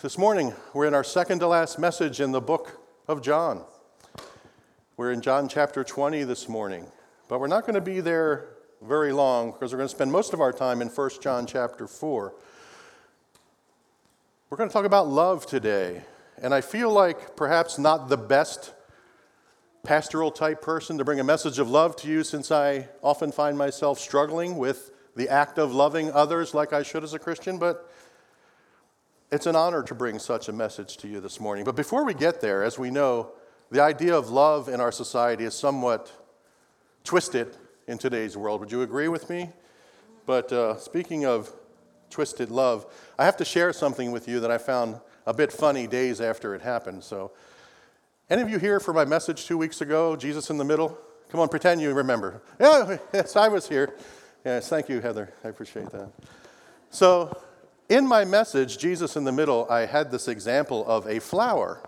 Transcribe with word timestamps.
this 0.00 0.16
morning 0.16 0.54
we're 0.74 0.86
in 0.86 0.94
our 0.94 1.02
second 1.02 1.40
to 1.40 1.48
last 1.48 1.76
message 1.76 2.20
in 2.20 2.30
the 2.30 2.40
book 2.40 2.80
of 3.08 3.20
John. 3.20 3.64
We're 4.96 5.10
in 5.10 5.20
John 5.20 5.48
chapter 5.48 5.82
20 5.82 6.22
this 6.22 6.48
morning, 6.48 6.86
but 7.26 7.40
we're 7.40 7.48
not 7.48 7.62
going 7.62 7.74
to 7.74 7.80
be 7.80 7.98
there 7.98 8.46
very 8.80 9.12
long 9.12 9.50
because 9.50 9.72
we're 9.72 9.78
going 9.78 9.88
to 9.88 9.94
spend 9.94 10.12
most 10.12 10.32
of 10.32 10.40
our 10.40 10.52
time 10.52 10.82
in 10.82 10.88
1 10.88 11.10
John 11.20 11.46
chapter 11.46 11.88
4. 11.88 12.32
We're 14.48 14.56
going 14.56 14.70
to 14.70 14.72
talk 14.72 14.84
about 14.84 15.08
love 15.08 15.46
today, 15.46 16.04
and 16.40 16.54
I 16.54 16.60
feel 16.60 16.92
like 16.92 17.34
perhaps 17.34 17.76
not 17.76 18.08
the 18.08 18.16
best 18.16 18.74
pastoral 19.82 20.30
type 20.30 20.62
person 20.62 20.96
to 20.98 21.04
bring 21.04 21.18
a 21.18 21.24
message 21.24 21.58
of 21.58 21.68
love 21.68 21.96
to 21.96 22.08
you 22.08 22.22
since 22.22 22.52
I 22.52 22.86
often 23.02 23.32
find 23.32 23.58
myself 23.58 23.98
struggling 23.98 24.58
with 24.58 24.92
the 25.16 25.28
act 25.28 25.58
of 25.58 25.74
loving 25.74 26.12
others 26.12 26.54
like 26.54 26.72
I 26.72 26.84
should 26.84 27.02
as 27.02 27.14
a 27.14 27.18
Christian, 27.18 27.58
but 27.58 27.90
it's 29.30 29.46
an 29.46 29.56
honor 29.56 29.82
to 29.82 29.94
bring 29.94 30.18
such 30.18 30.48
a 30.48 30.52
message 30.52 30.96
to 30.98 31.08
you 31.08 31.20
this 31.20 31.38
morning. 31.38 31.64
But 31.64 31.76
before 31.76 32.04
we 32.04 32.14
get 32.14 32.40
there, 32.40 32.62
as 32.62 32.78
we 32.78 32.90
know, 32.90 33.32
the 33.70 33.82
idea 33.82 34.16
of 34.16 34.30
love 34.30 34.68
in 34.68 34.80
our 34.80 34.92
society 34.92 35.44
is 35.44 35.54
somewhat 35.54 36.10
twisted 37.04 37.56
in 37.86 37.98
today's 37.98 38.36
world. 38.36 38.60
Would 38.60 38.72
you 38.72 38.82
agree 38.82 39.08
with 39.08 39.28
me? 39.28 39.50
But 40.24 40.52
uh, 40.52 40.76
speaking 40.78 41.26
of 41.26 41.50
twisted 42.10 42.50
love, 42.50 42.86
I 43.18 43.26
have 43.26 43.36
to 43.38 43.44
share 43.44 43.72
something 43.72 44.12
with 44.12 44.28
you 44.28 44.40
that 44.40 44.50
I 44.50 44.56
found 44.56 45.00
a 45.26 45.34
bit 45.34 45.52
funny 45.52 45.86
days 45.86 46.20
after 46.20 46.54
it 46.54 46.62
happened. 46.62 47.04
So, 47.04 47.32
any 48.30 48.42
of 48.42 48.50
you 48.50 48.58
here 48.58 48.78
for 48.78 48.92
my 48.92 49.06
message 49.06 49.46
two 49.46 49.56
weeks 49.56 49.80
ago, 49.80 50.16
Jesus 50.16 50.50
in 50.50 50.58
the 50.58 50.64
Middle? 50.64 50.98
Come 51.30 51.40
on, 51.40 51.48
pretend 51.48 51.80
you 51.80 51.92
remember. 51.92 52.42
Yeah, 52.58 52.98
yes, 53.12 53.36
I 53.36 53.48
was 53.48 53.68
here. 53.68 53.94
Yes, 54.44 54.68
thank 54.68 54.88
you, 54.88 55.00
Heather. 55.00 55.32
I 55.44 55.48
appreciate 55.48 55.90
that. 55.90 56.10
So, 56.90 57.38
in 57.88 58.06
my 58.06 58.24
message, 58.24 58.78
Jesus 58.78 59.16
in 59.16 59.24
the 59.24 59.32
Middle, 59.32 59.66
I 59.70 59.86
had 59.86 60.10
this 60.10 60.28
example 60.28 60.86
of 60.86 61.06
a 61.06 61.20
flower 61.20 61.80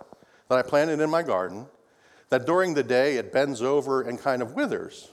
that 0.49 0.59
I 0.59 0.63
planted 0.63 1.01
in 1.01 1.11
my 1.11 1.23
garden 1.23 1.67
that 2.31 2.47
during 2.47 2.75
the 2.75 2.83
day 2.83 3.17
it 3.17 3.33
bends 3.33 3.61
over 3.61 4.03
and 4.03 4.19
kind 4.19 4.41
of 4.41 4.55
withers. 4.55 5.11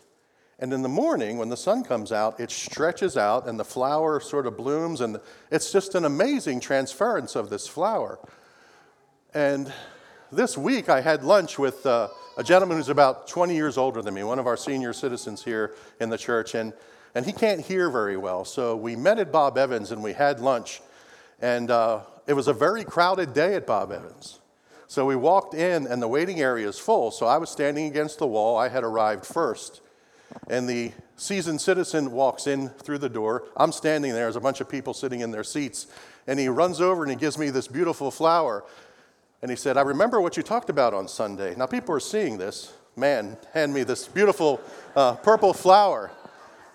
And 0.59 0.73
in 0.73 0.81
the 0.81 0.89
morning, 0.89 1.37
when 1.37 1.49
the 1.49 1.57
sun 1.57 1.83
comes 1.83 2.11
out, 2.11 2.39
it 2.39 2.49
stretches 2.49 3.15
out 3.15 3.47
and 3.47 3.59
the 3.59 3.65
flower 3.65 4.19
sort 4.19 4.47
of 4.47 4.57
blooms, 4.57 5.01
and 5.01 5.19
it's 5.51 5.71
just 5.71 5.93
an 5.93 6.05
amazing 6.05 6.61
transference 6.61 7.35
of 7.35 7.49
this 7.49 7.67
flower. 7.67 8.17
And 9.33 9.71
this 10.31 10.57
week, 10.57 10.89
I 10.89 11.01
had 11.01 11.23
lunch 11.23 11.59
with 11.59 11.85
uh, 11.85 12.07
a 12.37 12.43
gentleman 12.43 12.77
who's 12.77 12.89
about 12.89 13.27
20 13.27 13.55
years 13.55 13.77
older 13.77 14.01
than 14.01 14.15
me, 14.15 14.23
one 14.23 14.39
of 14.39 14.47
our 14.47 14.57
senior 14.57 14.93
citizens 14.93 15.43
here 15.43 15.75
in 15.99 16.09
the 16.09 16.17
church. 16.17 16.55
And 16.55 16.73
and 17.17 17.25
he 17.25 17.31
can't 17.31 17.61
hear 17.61 17.89
very 17.89 18.15
well. 18.15 18.45
So 18.45 18.75
we 18.75 18.95
met 18.95 19.17
at 19.17 19.31
Bob 19.31 19.57
Evans 19.57 19.91
and 19.91 20.03
we 20.03 20.13
had 20.13 20.39
lunch. 20.39 20.81
And 21.41 21.71
uh, 21.71 22.01
it 22.27 22.33
was 22.33 22.47
a 22.47 22.53
very 22.53 22.83
crowded 22.83 23.33
day 23.33 23.55
at 23.55 23.65
Bob 23.65 23.91
Evans. 23.91 24.39
So 24.85 25.03
we 25.03 25.15
walked 25.15 25.55
in, 25.55 25.87
and 25.87 25.99
the 25.99 26.07
waiting 26.07 26.41
area 26.41 26.69
is 26.69 26.77
full. 26.77 27.09
So 27.09 27.25
I 27.25 27.39
was 27.39 27.49
standing 27.49 27.87
against 27.87 28.19
the 28.19 28.27
wall. 28.27 28.55
I 28.55 28.69
had 28.69 28.83
arrived 28.83 29.25
first. 29.25 29.81
And 30.47 30.69
the 30.69 30.91
seasoned 31.15 31.59
citizen 31.59 32.11
walks 32.11 32.45
in 32.45 32.69
through 32.69 32.99
the 32.99 33.09
door. 33.09 33.45
I'm 33.57 33.71
standing 33.71 34.11
there. 34.11 34.25
There's 34.25 34.35
a 34.35 34.39
bunch 34.39 34.61
of 34.61 34.69
people 34.69 34.93
sitting 34.93 35.21
in 35.21 35.31
their 35.31 35.43
seats. 35.43 35.87
And 36.27 36.39
he 36.39 36.49
runs 36.49 36.79
over 36.79 37.01
and 37.01 37.09
he 37.09 37.17
gives 37.17 37.39
me 37.39 37.49
this 37.49 37.67
beautiful 37.67 38.11
flower. 38.11 38.63
And 39.41 39.49
he 39.49 39.57
said, 39.57 39.75
I 39.75 39.81
remember 39.81 40.21
what 40.21 40.37
you 40.37 40.43
talked 40.43 40.69
about 40.69 40.93
on 40.93 41.07
Sunday. 41.07 41.55
Now, 41.55 41.65
people 41.65 41.95
are 41.95 41.99
seeing 41.99 42.37
this. 42.37 42.73
Man, 42.95 43.37
hand 43.53 43.73
me 43.73 43.81
this 43.81 44.07
beautiful 44.07 44.61
uh, 44.95 45.15
purple 45.15 45.53
flower 45.53 46.11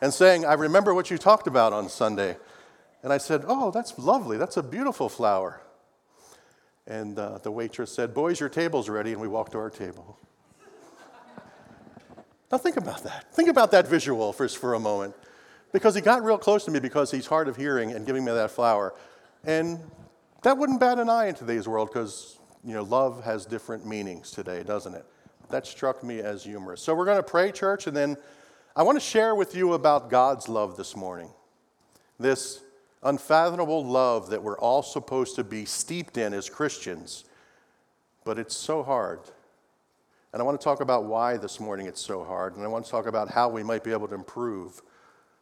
and 0.02 0.12
saying, 0.12 0.44
I 0.44 0.54
remember 0.54 0.92
what 0.92 1.10
you 1.10 1.16
talked 1.16 1.46
about 1.46 1.72
on 1.72 1.88
Sunday. 1.88 2.36
And 3.04 3.12
I 3.12 3.18
said, 3.18 3.44
Oh, 3.46 3.70
that's 3.70 3.98
lovely. 3.98 4.36
That's 4.36 4.56
a 4.58 4.62
beautiful 4.62 5.08
flower. 5.08 5.62
And 6.88 7.16
uh, 7.18 7.38
the 7.38 7.52
waitress 7.52 7.92
said, 7.92 8.12
Boys, 8.12 8.40
your 8.40 8.48
table's 8.48 8.88
ready. 8.88 9.12
And 9.12 9.20
we 9.20 9.28
walked 9.28 9.52
to 9.52 9.58
our 9.58 9.70
table. 9.70 10.18
now, 12.50 12.58
think 12.58 12.76
about 12.76 13.04
that. 13.04 13.32
Think 13.32 13.48
about 13.48 13.70
that 13.70 13.86
visual 13.86 14.32
for, 14.32 14.48
for 14.48 14.74
a 14.74 14.80
moment. 14.80 15.14
Because 15.72 15.94
he 15.94 16.00
got 16.00 16.22
real 16.24 16.36
close 16.36 16.64
to 16.64 16.72
me 16.72 16.80
because 16.80 17.12
he's 17.12 17.26
hard 17.26 17.46
of 17.46 17.56
hearing 17.56 17.92
and 17.92 18.04
giving 18.04 18.24
me 18.24 18.32
that 18.32 18.50
flower. 18.50 18.94
And 19.44 19.78
that 20.42 20.58
wouldn't 20.58 20.80
bat 20.80 20.98
an 20.98 21.08
eye 21.08 21.28
in 21.28 21.36
today's 21.36 21.68
world 21.68 21.90
because, 21.92 22.38
you 22.64 22.74
know, 22.74 22.82
love 22.82 23.24
has 23.24 23.46
different 23.46 23.86
meanings 23.86 24.32
today, 24.32 24.64
doesn't 24.64 24.94
it? 24.94 25.06
That 25.50 25.64
struck 25.64 26.02
me 26.02 26.18
as 26.18 26.42
humorous. 26.42 26.82
So 26.82 26.92
we're 26.92 27.04
going 27.04 27.18
to 27.18 27.22
pray, 27.22 27.52
church, 27.52 27.86
and 27.86 27.96
then 27.96 28.16
I 28.74 28.84
want 28.84 28.96
to 28.96 29.04
share 29.04 29.34
with 29.34 29.54
you 29.54 29.74
about 29.74 30.08
God's 30.08 30.48
love 30.48 30.78
this 30.78 30.96
morning. 30.96 31.28
This 32.18 32.62
unfathomable 33.02 33.84
love 33.84 34.30
that 34.30 34.42
we're 34.42 34.58
all 34.58 34.82
supposed 34.82 35.36
to 35.36 35.44
be 35.44 35.66
steeped 35.66 36.16
in 36.16 36.32
as 36.32 36.48
Christians, 36.48 37.24
but 38.24 38.38
it's 38.38 38.56
so 38.56 38.82
hard. 38.82 39.20
And 40.32 40.40
I 40.40 40.44
want 40.46 40.58
to 40.58 40.64
talk 40.64 40.80
about 40.80 41.04
why 41.04 41.36
this 41.36 41.60
morning 41.60 41.86
it's 41.86 42.00
so 42.00 42.24
hard, 42.24 42.56
and 42.56 42.64
I 42.64 42.68
want 42.68 42.86
to 42.86 42.90
talk 42.90 43.04
about 43.04 43.28
how 43.28 43.50
we 43.50 43.62
might 43.62 43.84
be 43.84 43.92
able 43.92 44.08
to 44.08 44.14
improve 44.14 44.80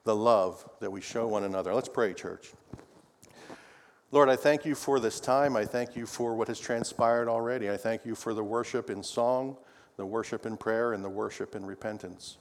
the 0.02 0.16
love 0.16 0.68
that 0.80 0.90
we 0.90 1.00
show 1.00 1.28
one 1.28 1.44
another. 1.44 1.72
Let's 1.72 1.88
pray, 1.88 2.14
church. 2.14 2.50
Lord, 4.10 4.28
I 4.28 4.34
thank 4.34 4.64
you 4.64 4.74
for 4.74 4.98
this 4.98 5.20
time. 5.20 5.54
I 5.54 5.66
thank 5.66 5.94
you 5.94 6.04
for 6.04 6.34
what 6.34 6.48
has 6.48 6.58
transpired 6.58 7.28
already. 7.28 7.70
I 7.70 7.76
thank 7.76 8.04
you 8.04 8.16
for 8.16 8.34
the 8.34 8.42
worship 8.42 8.90
in 8.90 9.04
song, 9.04 9.56
the 9.96 10.04
worship 10.04 10.46
in 10.46 10.56
prayer, 10.56 10.94
and 10.94 11.04
the 11.04 11.08
worship 11.08 11.54
in 11.54 11.64
repentance. 11.64 12.38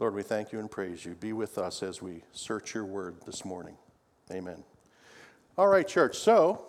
Lord, 0.00 0.14
we 0.14 0.22
thank 0.22 0.50
you 0.50 0.58
and 0.58 0.70
praise 0.70 1.04
you. 1.04 1.14
Be 1.14 1.34
with 1.34 1.58
us 1.58 1.82
as 1.82 2.00
we 2.00 2.22
search 2.32 2.72
your 2.72 2.86
word 2.86 3.16
this 3.26 3.44
morning. 3.44 3.76
Amen. 4.32 4.64
All 5.58 5.68
right, 5.68 5.86
church. 5.86 6.16
So, 6.16 6.64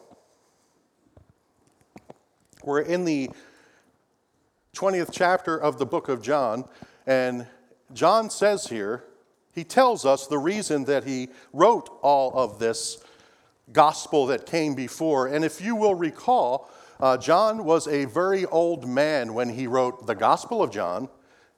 we're 2.65 2.81
in 2.81 3.05
the 3.05 3.29
20th 4.75 5.11
chapter 5.13 5.57
of 5.57 5.79
the 5.79 5.85
book 5.85 6.09
of 6.09 6.21
John, 6.21 6.65
and 7.07 7.47
John 7.93 8.29
says 8.29 8.67
here, 8.67 9.05
he 9.53 9.63
tells 9.63 10.05
us 10.05 10.27
the 10.27 10.37
reason 10.37 10.83
that 10.83 11.05
he 11.05 11.29
wrote 11.53 11.89
all 12.01 12.33
of 12.37 12.59
this 12.59 13.01
gospel 13.71 14.25
that 14.25 14.45
came 14.45 14.75
before. 14.75 15.27
And 15.27 15.45
if 15.45 15.61
you 15.61 15.77
will 15.77 15.95
recall, 15.95 16.69
uh, 16.99 17.15
John 17.15 17.63
was 17.63 17.87
a 17.87 18.03
very 18.03 18.45
old 18.47 18.89
man 18.89 19.33
when 19.33 19.47
he 19.47 19.67
wrote 19.67 20.05
the 20.05 20.15
Gospel 20.15 20.61
of 20.61 20.69
John 20.69 21.07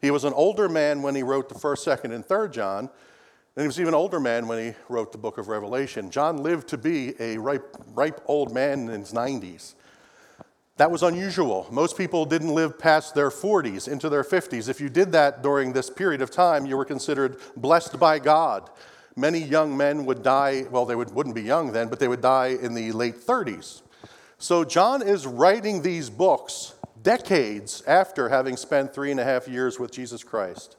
he 0.04 0.12
was 0.12 0.26
an 0.26 0.34
older 0.34 0.68
man 0.68 1.02
when 1.02 1.16
he 1.16 1.24
wrote 1.24 1.48
the 1.48 1.56
1st, 1.56 2.02
2nd, 2.02 2.14
and 2.14 2.28
3rd 2.28 2.52
John, 2.52 2.90
and 3.56 3.64
he 3.64 3.66
was 3.66 3.80
even 3.80 3.94
older 3.94 4.20
man 4.20 4.50
when 4.50 4.60
he 4.60 4.78
wrote 4.90 5.14
the 5.14 5.18
book 5.18 5.38
of 5.38 5.48
Revelation. 5.48 6.12
John 6.12 6.44
lived 6.44 6.68
to 6.68 6.78
be 6.78 7.14
a 7.22 7.38
ripe, 7.38 7.78
ripe 7.94 8.20
old 8.26 8.54
man 8.54 8.90
in 8.90 9.00
his 9.00 9.14
90s. 9.14 9.76
That 10.76 10.92
was 10.92 11.04
unusual. 11.04 11.68
Most 11.72 11.98
people 11.98 12.26
didn't 12.26 12.54
live 12.54 12.78
past 12.78 13.16
their 13.16 13.30
40s 13.30 13.88
into 13.88 14.10
their 14.10 14.26
50s. 14.26 14.68
If 14.68 14.82
you 14.82 14.90
did 14.90 15.14
that 15.14 15.42
during 15.42 15.72
this 15.72 15.90
period 15.90 16.22
of 16.22 16.30
time, 16.30 16.66
you 16.66 16.76
were 16.76 16.84
considered 16.84 17.38
blessed 17.56 17.98
by 17.98 18.20
God. 18.20 18.70
Many 19.16 19.40
young 19.40 19.78
men 19.78 20.04
would 20.04 20.22
die, 20.22 20.66
well, 20.70 20.86
they 20.86 20.96
would, 20.96 21.12
wouldn't 21.12 21.36
be 21.36 21.44
young 21.44 21.72
then, 21.72 21.88
but 21.88 22.00
they 22.00 22.10
would 22.10 22.22
die 22.22 22.58
in 22.62 22.74
the 22.74 22.92
late 22.92 23.26
30s. 23.26 23.84
So 24.38 24.66
John 24.66 25.02
is 25.02 25.26
writing 25.26 25.82
these 25.82 26.10
books 26.10 26.73
decades 27.04 27.84
after 27.86 28.30
having 28.30 28.58
spent 28.58 28.94
three 28.94 29.12
and 29.12 29.20
a 29.20 29.24
half 29.24 29.48
years 29.48 29.80
with 29.80 29.92
Jesus 29.92 30.24
Christ. 30.24 30.78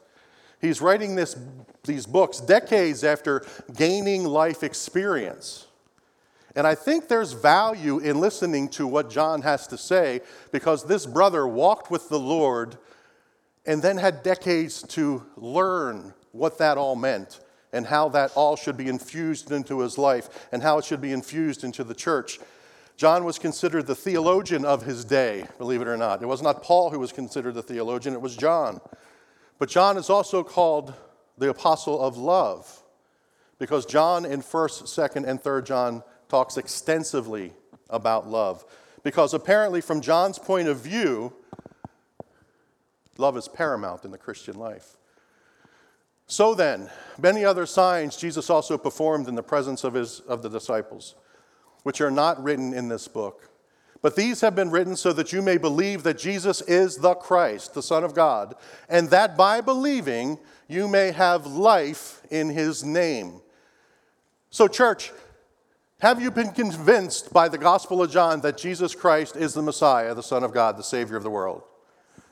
He's 0.59 0.81
writing 0.81 1.15
this, 1.15 1.37
these 1.83 2.05
books 2.05 2.39
decades 2.39 3.03
after 3.03 3.45
gaining 3.75 4.25
life 4.25 4.63
experience. 4.63 5.67
And 6.55 6.65
I 6.65 6.73
think 6.73 7.07
there's 7.07 7.33
value 7.33 7.99
in 7.99 8.19
listening 8.19 8.69
to 8.69 8.87
what 8.87 9.09
John 9.09 9.41
has 9.41 9.67
to 9.67 9.77
say 9.77 10.21
because 10.51 10.85
this 10.85 11.05
brother 11.05 11.45
walked 11.45 11.91
with 11.91 12.09
the 12.09 12.19
Lord 12.19 12.77
and 13.65 13.81
then 13.81 13.97
had 13.97 14.23
decades 14.23 14.81
to 14.83 15.25
learn 15.35 16.13
what 16.31 16.57
that 16.59 16.77
all 16.77 16.95
meant 16.95 17.41
and 17.73 17.85
how 17.85 18.07
that 18.09 18.31
all 18.35 18.55
should 18.55 18.77
be 18.77 18.87
infused 18.87 19.51
into 19.51 19.81
his 19.81 19.97
life 19.97 20.47
and 20.53 20.63
how 20.63 20.77
it 20.77 20.85
should 20.85 21.01
be 21.01 21.11
infused 21.11 21.63
into 21.63 21.83
the 21.83 21.93
church. 21.93 22.39
John 22.97 23.25
was 23.25 23.37
considered 23.37 23.87
the 23.87 23.95
theologian 23.95 24.63
of 24.63 24.83
his 24.83 25.03
day, 25.03 25.47
believe 25.57 25.81
it 25.81 25.87
or 25.87 25.97
not. 25.97 26.21
It 26.21 26.27
was 26.27 26.41
not 26.41 26.63
Paul 26.63 26.91
who 26.91 26.99
was 26.99 27.11
considered 27.11 27.53
the 27.53 27.61
theologian, 27.61 28.13
it 28.13 28.21
was 28.21 28.37
John. 28.37 28.79
But 29.59 29.69
John 29.69 29.97
is 29.97 30.09
also 30.09 30.43
called 30.43 30.93
the 31.37 31.49
apostle 31.49 32.01
of 32.01 32.17
love 32.17 32.83
because 33.59 33.85
John 33.85 34.25
in 34.25 34.41
1st, 34.41 34.83
2nd, 34.83 35.27
and 35.27 35.41
3rd 35.41 35.65
John 35.65 36.03
talks 36.29 36.57
extensively 36.57 37.53
about 37.89 38.27
love. 38.27 38.65
Because 39.03 39.33
apparently, 39.33 39.81
from 39.81 40.01
John's 40.01 40.39
point 40.39 40.67
of 40.67 40.79
view, 40.79 41.33
love 43.17 43.37
is 43.37 43.47
paramount 43.47 44.03
in 44.03 44.11
the 44.11 44.17
Christian 44.17 44.57
life. 44.57 44.97
So 46.27 46.55
then, 46.55 46.89
many 47.21 47.45
other 47.45 47.65
signs 47.65 48.17
Jesus 48.17 48.49
also 48.49 48.77
performed 48.77 49.27
in 49.27 49.35
the 49.35 49.43
presence 49.43 49.83
of, 49.83 49.93
his, 49.93 50.21
of 50.21 50.41
the 50.41 50.49
disciples 50.49 51.15
which 51.85 52.01
are 52.01 52.09
not 52.09 52.43
written 52.43 52.73
in 52.73 52.87
this 52.87 53.07
book. 53.07 53.47
But 54.01 54.15
these 54.15 54.41
have 54.41 54.55
been 54.55 54.71
written 54.71 54.95
so 54.95 55.13
that 55.13 55.31
you 55.31 55.43
may 55.43 55.57
believe 55.57 56.01
that 56.01 56.17
Jesus 56.17 56.61
is 56.61 56.97
the 56.97 57.13
Christ, 57.13 57.75
the 57.75 57.83
Son 57.83 58.03
of 58.03 58.15
God, 58.15 58.55
and 58.89 59.09
that 59.11 59.37
by 59.37 59.61
believing 59.61 60.39
you 60.67 60.87
may 60.87 61.11
have 61.11 61.45
life 61.45 62.23
in 62.31 62.49
his 62.49 62.83
name. 62.83 63.41
So, 64.49 64.67
church, 64.67 65.11
Have 65.99 66.21
you 66.21 66.29
been 66.29 66.51
convinced 66.51 67.31
by 67.31 67.47
the 67.47 67.57
Gospel 67.57 68.03
of 68.03 68.11
John 68.11 68.41
that 68.41 68.57
Jesus 68.57 68.93
Christ 68.93 69.37
is 69.37 69.53
the 69.53 69.61
Messiah, 69.61 70.13
the 70.13 70.21
Son 70.21 70.43
of 70.43 70.53
God, 70.53 70.77
the 70.77 70.83
Savior 70.83 71.15
of 71.15 71.23
the 71.23 71.29
world? 71.29 71.63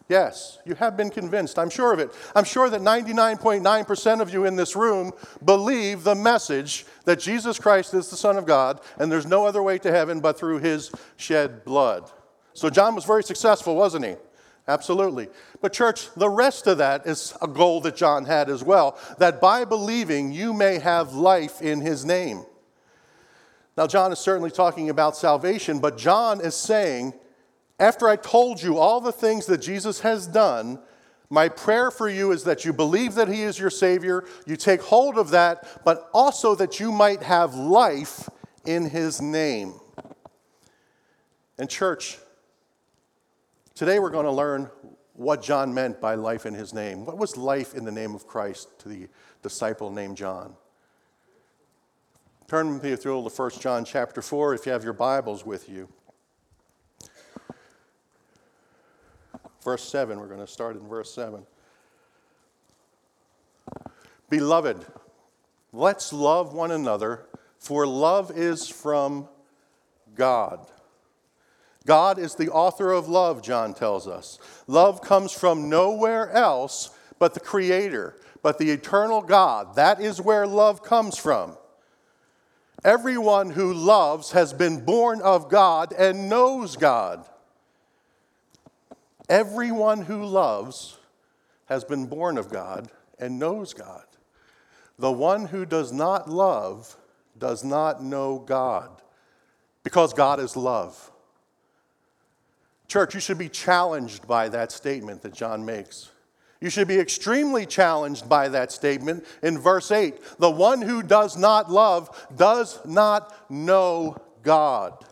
Yes, 0.10 0.60
you 0.66 0.76
have 0.76 0.98
been 0.98 1.10
convinced. 1.10 1.58
I'm 1.58 1.70
sure 1.70 1.94
of 1.94 2.00
it. 2.00 2.12
I'm 2.36 2.44
sure 2.44 2.70
that 2.70 2.82
99.9% 2.82 4.22
of 4.22 4.34
you 4.34 4.46
in 4.46 4.56
this 4.56 4.76
room 4.76 5.12
believe 5.46 6.04
the 6.04 6.16
message 6.16 6.86
that 7.06 7.20
Jesus 7.20 7.58
Christ 7.58 7.94
is 7.94 8.10
the 8.10 8.18
Son 8.18 8.38
of 8.38 8.46
God 8.46 8.82
and 9.00 9.12
there's 9.12 9.26
no 9.26 9.46
other 9.46 9.64
way 9.64 9.78
to 9.80 9.92
heaven 9.92 10.20
but 10.20 10.38
through 10.38 10.60
his 10.60 10.92
shed 11.16 11.64
blood. 11.64 12.12
So 12.54 12.70
John 12.70 12.96
was 12.96 13.06
very 13.06 13.24
successful, 13.24 13.76
wasn't 13.76 14.06
he? 14.06 14.16
Absolutely. 14.68 15.28
But, 15.62 15.74
church, 15.74 16.14
the 16.16 16.30
rest 16.30 16.68
of 16.68 16.78
that 16.78 17.06
is 17.06 17.34
a 17.42 17.48
goal 17.48 17.82
that 17.82 17.96
John 17.96 18.26
had 18.26 18.50
as 18.50 18.64
well 18.64 18.98
that 19.18 19.42
by 19.42 19.66
believing 19.66 20.32
you 20.32 20.54
may 20.54 20.80
have 20.80 21.14
life 21.14 21.62
in 21.62 21.82
his 21.82 22.06
name. 22.06 22.46
Now, 23.76 23.88
John 23.88 24.12
is 24.12 24.20
certainly 24.20 24.52
talking 24.52 24.90
about 24.90 25.18
salvation, 25.18 25.80
but 25.80 25.98
John 25.98 26.40
is 26.40 26.56
saying, 26.56 27.14
after 27.80 28.08
I 28.08 28.16
told 28.16 28.62
you 28.62 28.78
all 28.78 29.02
the 29.02 29.12
things 29.12 29.46
that 29.48 29.60
Jesus 29.60 30.02
has 30.02 30.28
done, 30.28 30.80
my 31.30 31.50
prayer 31.50 31.92
for 31.92 32.10
you 32.10 32.31
is 32.31 32.44
that 32.44 32.66
you 32.66 32.74
believe 32.74 33.16
that 33.16 33.28
he 33.28 33.42
is 33.42 33.58
your 33.58 33.70
Savior, 33.70 34.25
you 34.46 34.56
take 34.56 34.81
hold 34.81 35.18
of 35.18 35.31
that, 35.31 35.84
but 35.84 36.10
also 36.14 36.56
that 36.56 36.80
you 36.80 36.92
might 36.92 37.24
have 37.24 37.56
life 37.56 38.30
in 38.66 38.90
his 38.90 39.22
name. 39.22 39.74
And, 41.58 41.70
church, 41.70 42.18
Today 43.75 43.98
we're 43.98 44.12
going 44.12 44.25
to 44.25 44.31
learn 44.31 44.70
what 45.14 45.42
John 45.42 45.74
meant 45.74 46.00
by 46.00 46.14
life 46.14 46.46
in 46.46 46.54
his 46.54 46.75
name. 46.75 47.06
What 47.06 47.18
was 47.18 47.38
life 47.38 47.74
in 47.74 47.86
the 47.86 47.92
name 47.92 48.14
of 48.14 48.28
Christ 48.28 48.68
to 48.80 48.88
the 48.90 49.08
disciple 49.42 49.90
named 49.90 50.16
John? 50.16 50.54
Turn 52.48 52.75
with 52.75 52.84
me 52.84 52.96
through 52.96 53.28
to 53.28 53.30
1 53.30 53.52
John 53.60 53.84
chapter 53.84 54.22
4 54.22 54.54
if 54.54 54.68
you 54.68 54.72
have 54.72 54.84
your 54.84 54.94
Bibles 54.94 55.44
with 55.44 55.68
you. 55.68 55.90
Verse 59.63 59.83
7, 59.83 60.19
we're 60.19 60.27
going 60.27 60.39
to 60.39 60.48
start 60.48 60.75
in 60.75 60.88
verse 60.88 61.13
7. 61.13 61.45
Beloved, 64.30 64.86
let's 65.71 66.12
love 66.12 66.54
one 66.54 66.71
another, 66.71 67.25
for 67.60 67.88
love 67.88 68.31
is 68.36 68.68
from 68.68 69.27
God. 70.15 70.68
God 71.86 72.18
is 72.18 72.36
the 72.36 72.50
author 72.50 72.92
of 72.92 73.07
love, 73.07 73.42
John 73.42 73.74
tells 73.74 74.07
us. 74.07 74.39
Love 74.68 75.01
comes 75.01 75.31
from 75.31 75.69
nowhere 75.69 76.30
else 76.31 76.92
but 77.19 77.33
the 77.33 77.39
Creator, 77.39 78.19
but 78.42 78.57
the 78.57 78.71
eternal 78.71 79.21
God. 79.21 79.75
That 79.75 80.01
is 80.01 80.19
where 80.19 80.45
love 80.45 80.83
comes 80.83 81.18
from. 81.18 81.57
Everyone 82.83 83.50
who 83.51 83.74
loves 83.74 84.31
has 84.31 84.51
been 84.51 84.83
born 84.83 85.21
of 85.21 85.50
God 85.50 85.94
and 85.94 86.30
knows 86.30 86.75
God. 86.75 87.25
Everyone 89.34 90.04
who 90.04 90.26
loves 90.26 90.96
has 91.66 91.84
been 91.84 92.06
born 92.06 92.38
of 92.38 92.52
God 92.52 92.92
and 93.18 93.40
knows 93.40 93.74
God. 93.74 94.04
The 95.00 95.12
one 95.12 95.48
who 95.48 95.66
does 95.66 95.92
not 95.92 96.30
love 96.30 96.96
does 97.40 97.64
not 97.64 98.04
know 98.04 98.38
God 98.38 98.92
because 99.84 100.14
God 100.14 100.40
is 100.40 100.56
love. 100.56 101.12
Church, 102.88 103.16
you 103.16 103.20
should 103.20 103.40
be 103.40 103.50
challenged 103.50 104.28
by 104.28 104.50
that 104.50 104.72
statement 104.72 105.24
that 105.24 105.34
John 105.34 105.66
makes. 105.66 106.12
You 106.62 106.70
should 106.70 106.88
be 106.88 107.00
extremely 107.00 107.66
challenged 107.66 108.30
by 108.30 108.50
that 108.50 108.72
statement 108.72 109.26
in 109.42 109.58
verse 109.58 109.90
8. 109.90 110.38
The 110.38 110.52
one 110.52 110.80
who 110.80 111.02
does 111.02 111.36
not 111.36 111.72
love 111.72 112.28
does 112.36 112.80
not 112.86 113.50
know 113.50 114.16
God. 114.44 115.04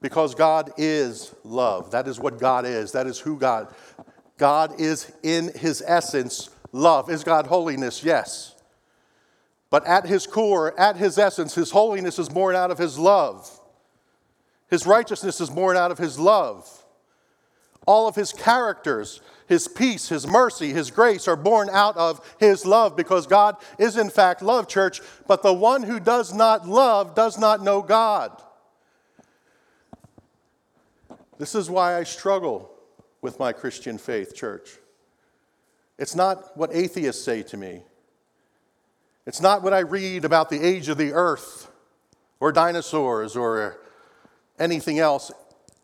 Because 0.00 0.34
God 0.34 0.70
is 0.76 1.34
love. 1.44 1.90
That 1.90 2.06
is 2.06 2.20
what 2.20 2.38
God 2.38 2.64
is. 2.64 2.92
That 2.92 3.06
is 3.06 3.18
who 3.18 3.36
God. 3.36 3.68
God 4.36 4.80
is 4.80 5.12
in 5.22 5.52
his 5.54 5.82
essence 5.86 6.50
love. 6.72 7.10
Is 7.10 7.24
God 7.24 7.46
holiness? 7.46 8.04
Yes. 8.04 8.54
But 9.70 9.86
at 9.86 10.06
his 10.06 10.26
core, 10.26 10.78
at 10.78 10.96
his 10.96 11.18
essence, 11.18 11.54
his 11.54 11.72
holiness 11.72 12.18
is 12.18 12.28
born 12.28 12.54
out 12.54 12.70
of 12.70 12.78
his 12.78 12.98
love. 12.98 13.50
His 14.70 14.86
righteousness 14.86 15.40
is 15.40 15.50
born 15.50 15.76
out 15.76 15.90
of 15.90 15.98
his 15.98 16.18
love. 16.18 16.84
All 17.86 18.06
of 18.06 18.14
his 18.14 18.32
characters, 18.32 19.20
his 19.46 19.66
peace, 19.66 20.08
his 20.10 20.26
mercy, 20.26 20.72
his 20.72 20.90
grace 20.90 21.26
are 21.26 21.36
born 21.36 21.70
out 21.70 21.96
of 21.96 22.20
his 22.38 22.66
love 22.66 22.96
because 22.96 23.26
God 23.26 23.56
is 23.78 23.96
in 23.96 24.10
fact 24.10 24.42
love, 24.42 24.68
church. 24.68 25.00
But 25.26 25.42
the 25.42 25.54
one 25.54 25.82
who 25.82 25.98
does 25.98 26.34
not 26.34 26.68
love 26.68 27.14
does 27.14 27.38
not 27.38 27.62
know 27.62 27.80
God. 27.82 28.42
This 31.38 31.54
is 31.54 31.70
why 31.70 31.96
I 31.96 32.04
struggle 32.04 32.70
with 33.20 33.38
my 33.38 33.52
Christian 33.52 33.98
faith, 33.98 34.34
church. 34.34 34.78
It's 35.98 36.14
not 36.14 36.56
what 36.56 36.70
atheists 36.72 37.24
say 37.24 37.42
to 37.44 37.56
me. 37.56 37.82
It's 39.26 39.40
not 39.40 39.62
what 39.62 39.72
I 39.72 39.80
read 39.80 40.24
about 40.24 40.50
the 40.50 40.64
age 40.64 40.88
of 40.88 40.98
the 40.98 41.12
earth 41.12 41.70
or 42.40 42.52
dinosaurs 42.52 43.36
or 43.36 43.78
anything 44.58 44.98
else, 44.98 45.30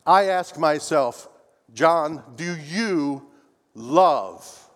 I 0.07 0.25
ask 0.25 0.59
myself, 0.59 1.29
John, 1.73 2.23
do 2.37 2.57
you 2.57 3.27
love? 3.75 4.69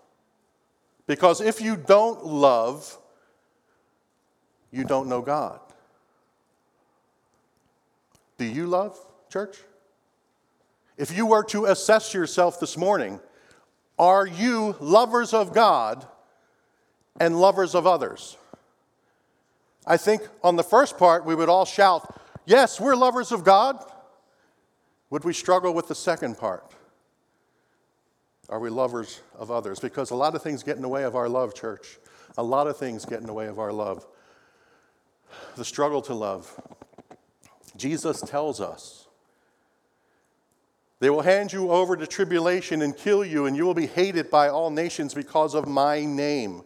Because 1.07 1.41
if 1.41 1.61
you 1.61 1.77
don't 1.77 2.25
love, 2.25 2.99
you 4.71 4.85
don't 4.85 5.09
know 5.09 5.23
God. 5.23 5.61
Do 8.37 8.45
you 8.45 8.67
love, 8.67 8.99
church? 9.31 9.59
If 10.99 11.17
you 11.17 11.27
were 11.27 11.45
to 11.45 11.67
assess 11.67 12.13
yourself 12.13 12.59
this 12.59 12.77
morning, 12.77 13.21
are 13.99 14.27
you 14.27 14.77
lovers 14.81 15.33
of 15.33 15.55
God 15.55 16.05
and 17.21 17.41
lovers 17.41 17.77
of 17.77 17.87
others? 17.87 18.37
I 19.87 19.97
think 19.97 20.23
on 20.43 20.57
the 20.57 20.65
first 20.65 20.99
part, 20.99 21.25
we 21.25 21.35
would 21.35 21.49
all 21.49 21.65
shout, 21.65 22.21
Yes, 22.47 22.81
we're 22.81 22.97
lovers 22.97 23.31
of 23.31 23.45
God. 23.45 23.85
Would 25.11 25.23
we 25.23 25.35
struggle 25.35 25.75
with 25.75 25.87
the 25.87 25.95
second 25.95 26.39
part? 26.39 26.65
Are 28.49 28.59
we 28.59 28.71
lovers 28.71 29.21
of 29.39 29.51
others? 29.51 29.81
Because 29.81 30.11
a 30.11 30.15
lot 30.15 30.35
of 30.35 30.43
things 30.43 30.63
get 30.63 30.77
in 30.77 30.83
the 30.83 30.89
way 30.89 31.05
of 31.05 31.15
our 31.15 31.29
love, 31.29 31.55
church. 31.55 31.99
A 32.39 32.43
lot 32.43 32.67
of 32.67 32.79
things 32.79 33.05
get 33.05 33.21
in 33.21 33.27
the 33.27 33.35
way 33.35 33.49
of 33.49 33.59
our 33.59 33.71
love. 33.71 34.07
The 35.57 35.65
struggle 35.65 36.01
to 36.03 36.15
love. 36.15 36.59
Jesus 37.77 38.23
tells 38.23 38.63
us 38.63 39.08
they 41.01 41.11
will 41.11 41.23
hand 41.23 41.53
you 41.53 41.71
over 41.71 41.97
to 41.97 42.07
tribulation 42.07 42.83
and 42.83 42.97
kill 42.97 43.25
you, 43.25 43.47
and 43.47 43.57
you 43.57 43.65
will 43.65 43.75
be 43.75 43.87
hated 43.87 44.31
by 44.31 44.49
all 44.49 44.71
nations 44.71 45.15
because 45.15 45.55
of 45.55 45.69
my 45.69 46.05
name. 46.05 46.63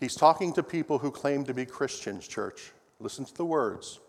He's 0.00 0.14
talking 0.14 0.52
to 0.54 0.62
people 0.62 0.98
who 0.98 1.10
claim 1.10 1.44
to 1.44 1.54
be 1.54 1.64
Christians, 1.64 2.26
church. 2.26 2.72
Listen 3.00 3.24
to 3.24 3.34
the 3.34 3.44
words. 3.44 4.00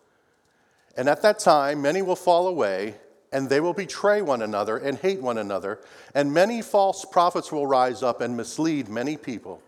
And 0.98 1.08
at 1.08 1.22
that 1.22 1.40
time, 1.40 1.82
many 1.82 2.02
will 2.02 2.16
fall 2.16 2.48
away, 2.48 2.96
and 3.32 3.48
they 3.48 3.60
will 3.60 3.74
betray 3.74 4.22
one 4.24 4.42
another 4.42 4.78
and 4.78 4.98
hate 4.98 5.22
one 5.22 5.38
another, 5.38 5.80
and 6.16 6.34
many 6.34 6.64
false 6.64 7.06
prophets 7.06 7.52
will 7.52 7.68
rise 7.68 8.02
up 8.02 8.22
and 8.22 8.36
mislead 8.36 8.90
many 8.90 9.16
people. 9.16 9.62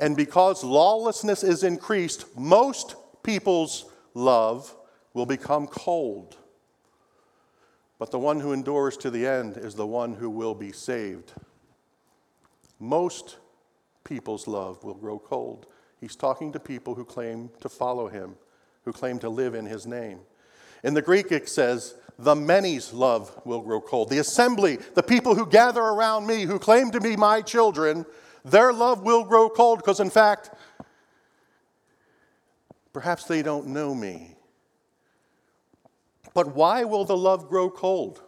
And 0.00 0.16
because 0.16 0.64
lawlessness 0.64 1.44
is 1.44 1.62
increased, 1.62 2.36
most 2.36 2.96
people's 3.22 3.84
love 4.14 4.74
will 5.14 5.26
become 5.26 5.68
cold. 5.68 6.36
But 8.02 8.10
the 8.10 8.18
one 8.18 8.40
who 8.40 8.52
endures 8.52 8.96
to 8.96 9.12
the 9.12 9.28
end 9.28 9.56
is 9.56 9.76
the 9.76 9.86
one 9.86 10.14
who 10.14 10.28
will 10.28 10.56
be 10.56 10.72
saved. 10.72 11.34
Most 12.80 13.36
people's 14.02 14.48
love 14.48 14.82
will 14.82 14.94
grow 14.94 15.20
cold. 15.20 15.66
He's 16.00 16.16
talking 16.16 16.50
to 16.50 16.58
people 16.58 16.96
who 16.96 17.04
claim 17.04 17.50
to 17.60 17.68
follow 17.68 18.08
him, 18.08 18.34
who 18.84 18.92
claim 18.92 19.20
to 19.20 19.28
live 19.28 19.54
in 19.54 19.66
his 19.66 19.86
name. 19.86 20.18
In 20.82 20.94
the 20.94 21.00
Greek, 21.00 21.30
it 21.30 21.48
says, 21.48 21.94
the 22.18 22.34
many's 22.34 22.92
love 22.92 23.40
will 23.44 23.60
grow 23.60 23.80
cold. 23.80 24.10
The 24.10 24.18
assembly, 24.18 24.78
the 24.96 25.04
people 25.04 25.36
who 25.36 25.46
gather 25.46 25.82
around 25.82 26.26
me, 26.26 26.42
who 26.42 26.58
claim 26.58 26.90
to 26.90 27.00
be 27.00 27.14
my 27.14 27.40
children, 27.40 28.04
their 28.44 28.72
love 28.72 29.04
will 29.04 29.22
grow 29.22 29.48
cold 29.48 29.78
because, 29.78 30.00
in 30.00 30.10
fact, 30.10 30.50
perhaps 32.92 33.26
they 33.26 33.42
don't 33.42 33.68
know 33.68 33.94
me. 33.94 34.34
But 36.34 36.54
why 36.54 36.84
will 36.84 37.04
the 37.04 37.16
love 37.16 37.48
grow 37.48 37.70
cold? 37.70 38.22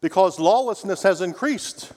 Because 0.00 0.38
lawlessness 0.38 1.02
has 1.02 1.20
increased. 1.20 1.92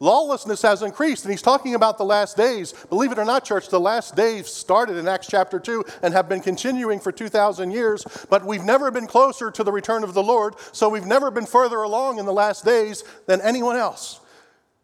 Lawlessness 0.00 0.60
has 0.62 0.82
increased, 0.82 1.24
and 1.24 1.32
he's 1.32 1.40
talking 1.40 1.74
about 1.74 1.98
the 1.98 2.04
last 2.04 2.36
days. 2.36 2.74
Believe 2.90 3.12
it 3.12 3.18
or 3.18 3.24
not, 3.24 3.44
church, 3.44 3.68
the 3.68 3.80
last 3.80 4.16
days 4.16 4.48
started 4.48 4.96
in 4.96 5.08
Acts 5.08 5.28
chapter 5.28 5.58
2 5.58 5.84
and 6.02 6.12
have 6.12 6.28
been 6.28 6.40
continuing 6.40 7.00
for 7.00 7.12
2,000 7.12 7.70
years, 7.70 8.04
but 8.28 8.44
we've 8.44 8.64
never 8.64 8.90
been 8.90 9.06
closer 9.06 9.50
to 9.50 9.64
the 9.64 9.72
return 9.72 10.04
of 10.04 10.12
the 10.12 10.22
Lord, 10.22 10.56
so 10.72 10.88
we've 10.88 11.06
never 11.06 11.30
been 11.30 11.46
further 11.46 11.78
along 11.78 12.18
in 12.18 12.26
the 12.26 12.32
last 12.32 12.64
days 12.64 13.04
than 13.26 13.40
anyone 13.40 13.76
else. 13.76 14.20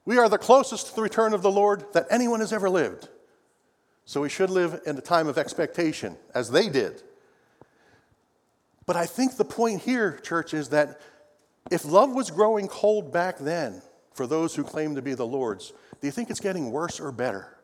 We 0.04 0.16
are 0.16 0.28
the 0.28 0.38
closest 0.38 0.87
to 0.88 0.97
the 0.97 1.02
return 1.02 1.35
of 1.35 1.42
the 1.42 1.50
Lord 1.50 1.85
that 1.92 2.06
anyone 2.09 2.40
has 2.40 2.52
ever 2.52 2.70
lived. 2.70 3.09
So 4.04 4.23
we 4.23 4.28
should 4.28 4.50
live 4.50 4.80
in 4.87 4.97
a 4.97 5.02
time 5.02 5.28
of 5.28 5.38
expectation, 5.38 6.16
as 6.35 6.50
they 6.50 6.68
did. 6.68 7.02
But 8.90 8.97
I 8.97 9.06
think 9.06 9.37
the 9.37 9.44
point 9.44 9.82
here, 9.82 10.16
church, 10.16 10.52
is 10.52 10.70
that 10.70 11.00
if 11.70 11.85
love 11.85 12.11
was 12.11 12.28
growing 12.28 12.66
cold 12.66 13.12
back 13.12 13.38
then 13.38 13.82
for 14.14 14.26
those 14.26 14.56
who 14.56 14.64
claim 14.64 14.97
to 14.97 15.00
be 15.00 15.14
the 15.14 15.25
Lord's, 15.25 15.73
do 16.00 16.09
you 16.09 16.11
think 16.11 16.28
it's 16.28 16.40
getting 16.40 16.73
worse 16.73 16.99
or 16.99 17.12
better? 17.12 17.56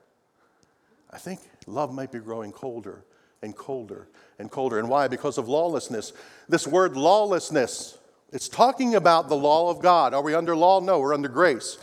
I 1.10 1.18
think 1.18 1.40
love 1.66 1.92
might 1.92 2.12
be 2.12 2.20
growing 2.20 2.52
colder 2.52 3.04
and 3.42 3.56
colder 3.56 4.06
and 4.38 4.52
colder. 4.52 4.78
And 4.78 4.88
why? 4.88 5.08
Because 5.08 5.36
of 5.36 5.48
lawlessness. 5.48 6.12
This 6.48 6.64
word 6.64 6.96
lawlessness, 6.96 7.98
it's 8.32 8.48
talking 8.48 8.94
about 8.94 9.28
the 9.28 9.34
law 9.34 9.68
of 9.68 9.82
God. 9.82 10.14
Are 10.14 10.22
we 10.22 10.32
under 10.32 10.54
law? 10.54 10.78
No, 10.78 11.00
we're 11.00 11.12
under 11.12 11.28
grace. 11.28 11.76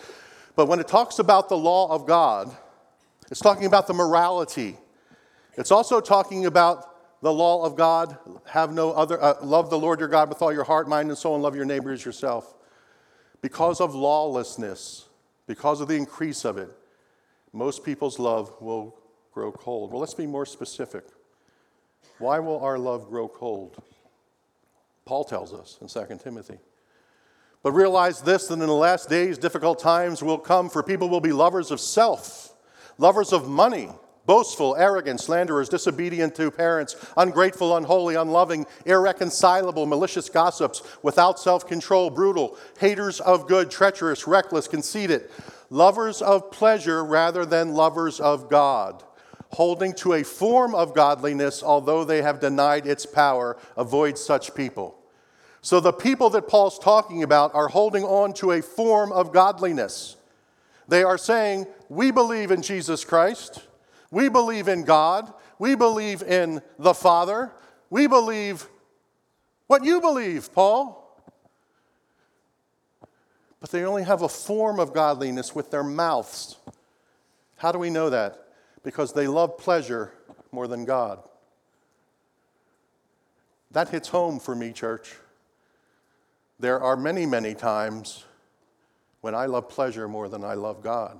But 0.55 0.67
when 0.67 0.79
it 0.79 0.87
talks 0.87 1.19
about 1.19 1.49
the 1.49 1.57
law 1.57 1.91
of 1.91 2.07
God, 2.07 2.49
it's 3.29 3.41
talking 3.41 3.65
about 3.65 3.87
the 3.87 3.93
morality. 3.93 4.77
It's 5.57 5.69
also 5.69 5.99
talking 5.99 6.45
about 6.45 6.92
the 7.23 7.33
law 7.33 7.63
of 7.65 7.77
God. 7.77 8.17
Have 8.47 8.73
no 8.73 8.91
other, 8.91 9.19
uh, 9.23 9.35
love 9.41 9.69
the 9.69 9.79
Lord 9.79 9.99
your 9.99 10.09
God 10.09 10.27
with 10.27 10.41
all 10.41 10.53
your 10.53 10.65
heart, 10.65 10.89
mind, 10.89 11.09
and 11.09 11.17
soul, 11.17 11.35
and 11.35 11.41
love 11.41 11.55
your 11.55 11.63
neighbor 11.63 11.91
as 11.91 12.03
yourself. 12.03 12.53
Because 13.41 13.79
of 13.79 13.95
lawlessness, 13.95 15.07
because 15.47 15.79
of 15.79 15.87
the 15.87 15.95
increase 15.95 16.43
of 16.43 16.57
it, 16.57 16.69
most 17.53 17.85
people's 17.85 18.19
love 18.19 18.53
will 18.59 18.97
grow 19.31 19.53
cold. 19.53 19.91
Well, 19.91 20.01
let's 20.01 20.13
be 20.13 20.27
more 20.27 20.45
specific. 20.45 21.05
Why 22.19 22.39
will 22.39 22.59
our 22.59 22.77
love 22.77 23.07
grow 23.07 23.29
cold? 23.29 23.81
Paul 25.05 25.23
tells 25.23 25.53
us 25.53 25.77
in 25.81 25.87
2 25.87 26.19
Timothy. 26.21 26.59
But 27.61 27.71
realize 27.71 28.21
this 28.21 28.47
that 28.47 28.55
in 28.55 28.59
the 28.59 28.73
last 28.73 29.09
days, 29.09 29.37
difficult 29.37 29.79
times 29.79 30.21
will 30.21 30.37
come, 30.37 30.69
for 30.69 30.83
people 30.83 31.07
will 31.07 31.21
be 31.21 31.31
lovers 31.31 31.71
of 31.71 31.79
self, 31.79 32.53
lovers 32.97 33.31
of 33.31 33.47
money, 33.47 33.89
boastful, 34.25 34.75
arrogant, 34.75 35.19
slanderers, 35.19 35.69
disobedient 35.69 36.35
to 36.35 36.49
parents, 36.51 36.95
ungrateful, 37.17 37.75
unholy, 37.75 38.15
unloving, 38.15 38.65
irreconcilable, 38.85 39.85
malicious 39.85 40.29
gossips, 40.29 40.81
without 41.01 41.39
self 41.39 41.67
control, 41.67 42.09
brutal, 42.09 42.57
haters 42.79 43.19
of 43.19 43.47
good, 43.47 43.69
treacherous, 43.69 44.27
reckless, 44.27 44.67
conceited, 44.67 45.29
lovers 45.69 46.21
of 46.21 46.51
pleasure 46.51 47.03
rather 47.03 47.45
than 47.45 47.73
lovers 47.73 48.19
of 48.19 48.49
God 48.49 49.03
holding 49.53 49.93
to 49.93 50.13
a 50.13 50.23
form 50.23 50.73
of 50.73 50.95
godliness, 50.95 51.61
although 51.61 52.03
they 52.03 52.21
have 52.21 52.39
denied 52.39 52.87
its 52.87 53.05
power, 53.05 53.55
avoid 53.77 54.17
such 54.17 54.55
people. 54.55 54.97
So 55.61 55.79
the 55.79 55.93
people 55.93 56.29
that 56.31 56.47
Paul's 56.47 56.79
talking 56.79 57.23
about 57.23 57.53
are 57.55 57.69
holding 57.69 58.03
on 58.03 58.33
to 58.33 58.51
a 58.51 58.61
form 58.61 59.11
of 59.11 59.31
godliness. 59.31 60.17
They 60.87 61.03
are 61.03 61.17
saying, 61.17 61.67
We 61.87 62.11
believe 62.11 62.51
in 62.51 62.61
Jesus 62.61 63.05
Christ, 63.05 63.61
we 64.13 64.29
believe 64.29 64.69
in 64.69 64.83
God, 64.85 65.33
we 65.59 65.75
believe 65.75 66.21
in 66.21 66.61
the 66.79 66.93
Father, 66.93 67.51
we 67.89 68.07
believe 68.07 68.67
what 69.67 69.83
you 69.83 69.99
believe, 69.99 70.53
Paul. 70.53 70.99
But 73.59 73.71
they 73.71 73.83
only 73.83 74.03
have 74.03 74.21
a 74.21 74.29
form 74.29 74.79
of 74.79 74.93
godliness 74.93 75.53
with 75.53 75.71
their 75.71 75.83
mouths. 75.83 76.57
How 77.57 77.71
do 77.71 77.79
we 77.79 77.89
know 77.89 78.09
that? 78.09 78.43
because 78.83 79.13
they 79.13 79.27
love 79.27 79.57
pleasure 79.57 80.11
more 80.51 80.67
than 80.67 80.85
God. 80.85 81.23
That 83.71 83.89
hits 83.89 84.09
home 84.09 84.39
for 84.39 84.53
me, 84.53 84.71
church. 84.71 85.15
There 86.59 86.79
are 86.79 86.95
many, 86.95 87.25
many 87.25 87.55
times 87.55 88.25
when 89.21 89.33
I 89.33 89.47
love 89.47 89.69
pleasure 89.69 90.07
more 90.07 90.29
than 90.29 90.43
I 90.43 90.53
love 90.53 90.83
God. 90.83 91.19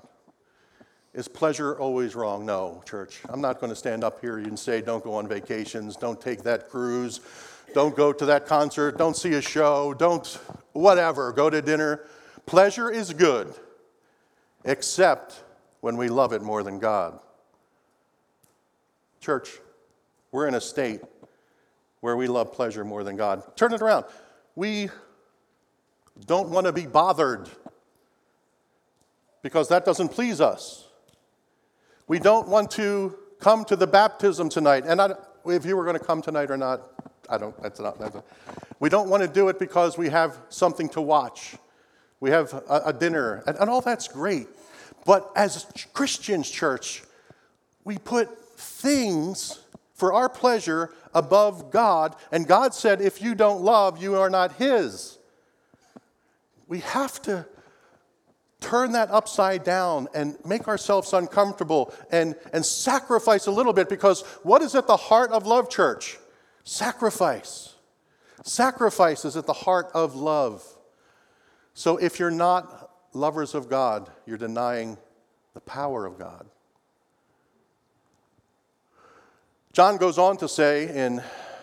Is 1.14 1.28
pleasure 1.28 1.78
always 1.78 2.16
wrong? 2.16 2.44
No, 2.44 2.82
church. 2.88 3.20
I'm 3.30 3.40
not 3.40 3.60
going 3.60 3.70
to 3.70 3.76
stand 3.76 4.04
up 4.04 4.20
here 4.20 4.40
and 4.40 4.58
say, 4.58 4.82
don't 4.82 5.04
go 5.04 5.14
on 5.14 5.28
vacations, 5.28 5.96
don't 5.96 6.20
take 6.20 6.42
that 6.44 6.70
cruise, 6.70 7.20
don't 7.76 7.96
go 7.96 8.12
to 8.12 8.26
that 8.26 8.48
concert, 8.48 8.98
don't 8.98 9.16
see 9.16 9.34
a 9.34 9.42
show, 9.42 9.94
don't 9.94 10.26
whatever, 10.72 11.32
go 11.32 11.52
to 11.52 11.62
dinner. 11.62 12.02
Pleasure 12.48 12.90
is 12.90 13.14
good, 13.14 13.54
except 14.66 15.44
when 15.82 15.98
we 15.98 16.10
love 16.10 16.34
it 16.34 16.42
more 16.42 16.64
than 16.64 16.80
God. 16.80 17.20
Church, 19.22 19.60
we're 20.32 20.48
in 20.48 20.56
a 20.56 20.62
state 20.62 21.02
where 22.00 22.18
we 22.18 22.28
love 22.28 22.52
pleasure 22.54 22.84
more 22.84 23.04
than 23.04 23.16
God. 23.16 23.44
Turn 23.56 23.72
it 23.72 23.82
around. 23.82 24.06
We 24.56 24.90
don't 26.26 26.50
want 26.50 26.66
to 26.66 26.74
be 26.74 26.88
bothered 26.88 27.50
because 29.44 29.70
that 29.70 29.86
doesn't 29.86 30.10
please 30.10 30.42
us. 30.42 30.83
We 32.14 32.20
don't 32.20 32.48
want 32.48 32.70
to 32.74 33.18
come 33.40 33.66
to 33.66 33.76
the 33.76 33.88
baptism 33.88 34.48
tonight. 34.48 34.84
And 34.86 35.02
I, 35.02 35.16
if 35.48 35.66
you 35.66 35.76
were 35.76 35.84
going 35.84 35.98
to 35.98 36.06
come 36.06 36.22
tonight 36.22 36.52
or 36.52 36.58
not, 36.58 36.84
I 37.28 37.40
don't, 37.40 37.60
that's 37.60 37.80
not, 37.80 37.98
that's 37.98 38.14
a, 38.14 38.24
we 38.80 38.88
don't 38.88 39.10
want 39.10 39.24
to 39.24 39.28
do 39.28 39.50
it 39.50 39.58
because 39.58 39.98
we 39.98 40.10
have 40.10 40.38
something 40.50 40.90
to 40.90 41.02
watch. 41.02 41.56
We 42.20 42.30
have 42.30 42.54
a, 42.70 42.82
a 42.86 42.94
dinner, 42.94 43.42
and, 43.48 43.58
and 43.58 43.68
all 43.68 43.82
that's 43.82 44.08
great. 44.08 44.46
But 45.08 45.32
as 45.36 45.66
Christians, 45.94 46.52
church, 46.52 47.02
we 47.84 47.98
put 47.98 48.30
things 48.60 49.64
for 49.96 50.14
our 50.14 50.30
pleasure 50.30 50.94
above 51.16 51.72
God. 51.72 52.16
And 52.32 52.46
God 52.46 52.76
said, 52.76 53.02
if 53.02 53.24
you 53.24 53.34
don't 53.34 53.64
love, 53.64 54.00
you 54.00 54.18
are 54.18 54.30
not 54.30 54.58
His. 54.58 55.18
We 56.68 56.82
have 56.82 57.20
to 57.24 57.48
turn 58.64 58.94
that 58.94 59.12
upside 59.12 59.64
down 59.64 60.08
and 60.16 60.38
make 60.46 60.68
ourselves 60.68 61.14
uncomfortable 61.14 61.94
and, 62.12 62.36
and 62.54 62.66
sacrifice 62.66 63.46
a 63.46 63.52
little 63.52 63.74
bit 63.74 63.90
because 63.90 64.22
what 64.42 64.62
is 64.62 64.74
at 64.74 64.88
the 64.88 64.98
heart 64.98 65.32
of 65.32 65.46
love, 65.46 65.70
church? 65.70 66.18
Sacrifice. 66.64 67.76
Sacrifice 68.44 69.26
is 69.26 69.36
at 69.36 69.46
the 69.46 69.54
heart 69.54 69.90
of 69.94 70.16
love. 70.16 70.64
So 71.74 71.98
if 71.98 72.20
you're 72.20 72.32
not 72.32 72.90
lovers 73.14 73.54
of 73.54 73.70
God, 73.70 74.10
you're 74.26 74.38
denying 74.38 74.98
the 75.54 75.62
power 75.62 76.06
of 76.06 76.18
God. 76.18 76.46
John 79.74 79.98
goes 79.98 80.18
on 80.18 80.38
to 80.38 80.48
say 80.48 80.88
in 81.06 81.22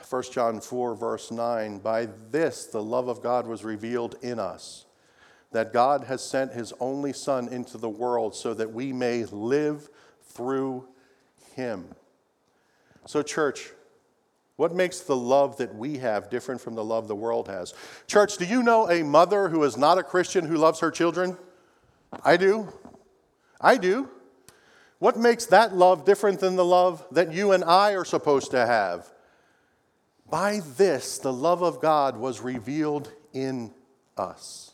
1 0.09 0.23
John 0.33 0.61
4, 0.61 0.95
verse 0.97 1.31
9, 1.31 1.79
By 1.79 2.09
this 2.31 2.67
the 2.67 2.83
love 2.83 3.09
of 3.09 3.23
God 3.23 3.47
was 3.47 3.65
revealed 3.65 4.17
in 4.23 4.41
us, 4.41 4.85
that 5.53 5.73
God 5.73 6.05
has 6.05 6.23
sent 6.23 6.53
his 6.53 6.73
only 6.81 7.13
Son 7.13 7.49
into 7.49 7.79
the 7.79 7.89
world 7.89 8.35
so 8.35 8.55
that 8.55 8.73
we 8.73 8.93
may 8.93 9.25
live 9.25 9.89
through 10.23 10.87
him. 11.55 11.87
So, 13.07 13.23
church, 13.23 13.71
what 14.57 14.75
makes 14.75 15.01
the 15.01 15.17
love 15.17 15.57
that 15.57 15.75
we 15.75 15.99
have 15.99 16.31
different 16.31 16.61
from 16.61 16.75
the 16.75 16.85
love 16.85 17.09
the 17.09 17.17
world 17.17 17.49
has? 17.49 17.75
Church, 18.07 18.37
do 18.37 18.45
you 18.45 18.63
know 18.63 18.91
a 18.91 19.03
mother 19.03 19.49
who 19.49 19.65
is 19.65 19.77
not 19.77 19.99
a 19.99 20.03
Christian 20.03 20.45
who 20.45 20.57
loves 20.57 20.81
her 20.81 20.91
children? 20.91 21.37
I 22.25 22.37
do. 22.37 22.69
I 23.61 23.77
do. 23.77 24.09
What 24.99 25.17
makes 25.19 25.47
that 25.47 25.75
love 25.75 26.05
different 26.05 26.41
than 26.41 26.57
the 26.57 26.65
love 26.65 27.07
that 27.11 27.33
you 27.33 27.53
and 27.53 27.65
I 27.65 27.93
are 27.93 28.05
supposed 28.05 28.51
to 28.51 28.67
have? 28.67 29.09
By 30.29 30.61
this, 30.77 31.19
the 31.19 31.33
love 31.33 31.63
of 31.63 31.81
God 31.81 32.19
was 32.19 32.41
revealed 32.41 33.11
in 33.33 33.73
us. 34.17 34.70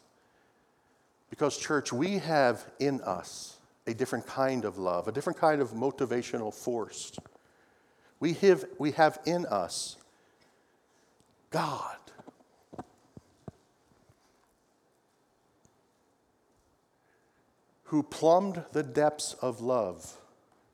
Because, 1.37 1.59
church, 1.59 1.93
we 1.93 2.19
have 2.19 2.65
in 2.79 3.03
us 3.03 3.59
a 3.87 3.93
different 3.93 4.27
kind 4.27 4.65
of 4.65 4.79
love, 4.79 5.07
a 5.07 5.13
different 5.13 5.39
kind 5.39 5.61
of 5.61 5.73
motivational 5.73 6.53
force. 6.53 7.13
We 8.21 8.33
have, 8.33 8.65
we 8.79 8.93
have 8.93 9.19
in 9.27 9.45
us 9.47 9.97
God. 11.51 11.97
who 17.85 18.03
plumbed 18.03 18.65
the 18.73 18.83
depths 18.83 19.35
of 19.41 19.61
love 19.61 20.17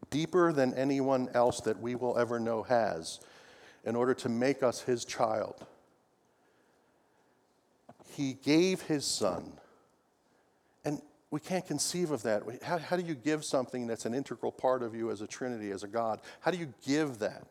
deeper 0.08 0.50
than 0.50 0.72
anyone 0.72 1.28
else 1.34 1.60
that 1.60 1.78
we 1.78 1.94
will 1.94 2.16
ever 2.16 2.40
know 2.40 2.62
has 2.62 3.20
in 3.84 3.94
order 3.94 4.14
to 4.14 4.30
make 4.30 4.62
us 4.62 4.80
his 4.80 5.04
child. 5.04 5.66
He 8.16 8.32
gave 8.32 8.82
his 8.82 9.04
son. 9.04 9.52
We 11.32 11.40
can't 11.40 11.66
conceive 11.66 12.10
of 12.10 12.22
that. 12.24 12.42
How, 12.62 12.76
how 12.76 12.94
do 12.94 13.02
you 13.02 13.14
give 13.14 13.42
something 13.42 13.86
that's 13.86 14.04
an 14.04 14.12
integral 14.12 14.52
part 14.52 14.82
of 14.82 14.94
you 14.94 15.10
as 15.10 15.22
a 15.22 15.26
Trinity, 15.26 15.70
as 15.70 15.82
a 15.82 15.88
God? 15.88 16.20
How 16.40 16.50
do 16.50 16.58
you 16.58 16.74
give 16.86 17.20
that? 17.20 17.46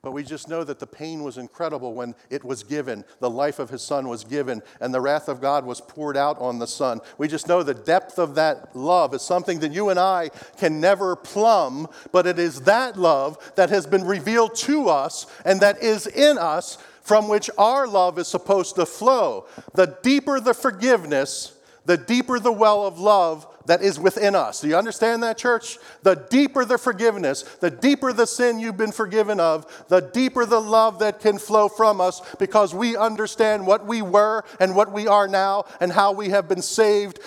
But 0.00 0.12
we 0.12 0.22
just 0.22 0.48
know 0.48 0.64
that 0.64 0.78
the 0.78 0.86
pain 0.86 1.22
was 1.22 1.36
incredible 1.36 1.92
when 1.92 2.14
it 2.30 2.42
was 2.42 2.62
given, 2.62 3.04
the 3.20 3.28
life 3.28 3.58
of 3.58 3.68
his 3.68 3.82
son 3.82 4.08
was 4.08 4.24
given, 4.24 4.62
and 4.80 4.94
the 4.94 5.00
wrath 5.02 5.28
of 5.28 5.42
God 5.42 5.66
was 5.66 5.82
poured 5.82 6.16
out 6.16 6.38
on 6.38 6.58
the 6.58 6.66
son. 6.66 7.00
We 7.18 7.28
just 7.28 7.48
know 7.48 7.62
the 7.62 7.74
depth 7.74 8.18
of 8.18 8.34
that 8.36 8.74
love 8.74 9.12
is 9.12 9.20
something 9.20 9.58
that 9.58 9.72
you 9.72 9.90
and 9.90 9.98
I 9.98 10.30
can 10.56 10.80
never 10.80 11.14
plumb, 11.14 11.88
but 12.12 12.26
it 12.26 12.38
is 12.38 12.62
that 12.62 12.96
love 12.96 13.52
that 13.56 13.68
has 13.68 13.86
been 13.86 14.06
revealed 14.06 14.54
to 14.56 14.88
us 14.88 15.26
and 15.44 15.60
that 15.60 15.82
is 15.82 16.06
in 16.06 16.38
us 16.38 16.78
from 17.02 17.28
which 17.28 17.50
our 17.58 17.86
love 17.86 18.18
is 18.18 18.28
supposed 18.28 18.76
to 18.76 18.86
flow. 18.86 19.46
The 19.74 19.98
deeper 20.02 20.40
the 20.40 20.54
forgiveness, 20.54 21.57
the 21.88 21.96
deeper 21.96 22.38
the 22.38 22.52
well 22.52 22.86
of 22.86 22.98
love, 22.98 23.46
that 23.64 23.80
is 23.80 23.98
within 23.98 24.34
us. 24.34 24.60
Do 24.60 24.68
you 24.68 24.76
understand 24.76 25.22
that, 25.22 25.38
church? 25.38 25.78
The 26.02 26.16
deeper 26.16 26.66
the 26.66 26.76
forgiveness, 26.76 27.44
the 27.60 27.70
deeper 27.70 28.12
the 28.12 28.26
sin 28.26 28.58
you've 28.58 28.76
been 28.76 28.92
forgiven 28.92 29.40
of, 29.40 29.86
the 29.88 30.00
deeper 30.00 30.44
the 30.44 30.60
love 30.60 30.98
that 30.98 31.20
can 31.20 31.38
flow 31.38 31.66
from 31.66 31.98
us 31.98 32.20
because 32.36 32.74
we 32.74 32.94
understand 32.94 33.66
what 33.66 33.86
we 33.86 34.02
were 34.02 34.44
and 34.60 34.76
what 34.76 34.92
we 34.92 35.06
are 35.06 35.26
now 35.26 35.64
and 35.80 35.90
how 35.90 36.12
we 36.12 36.28
have 36.28 36.46
been 36.46 36.60
saved. 36.60 37.20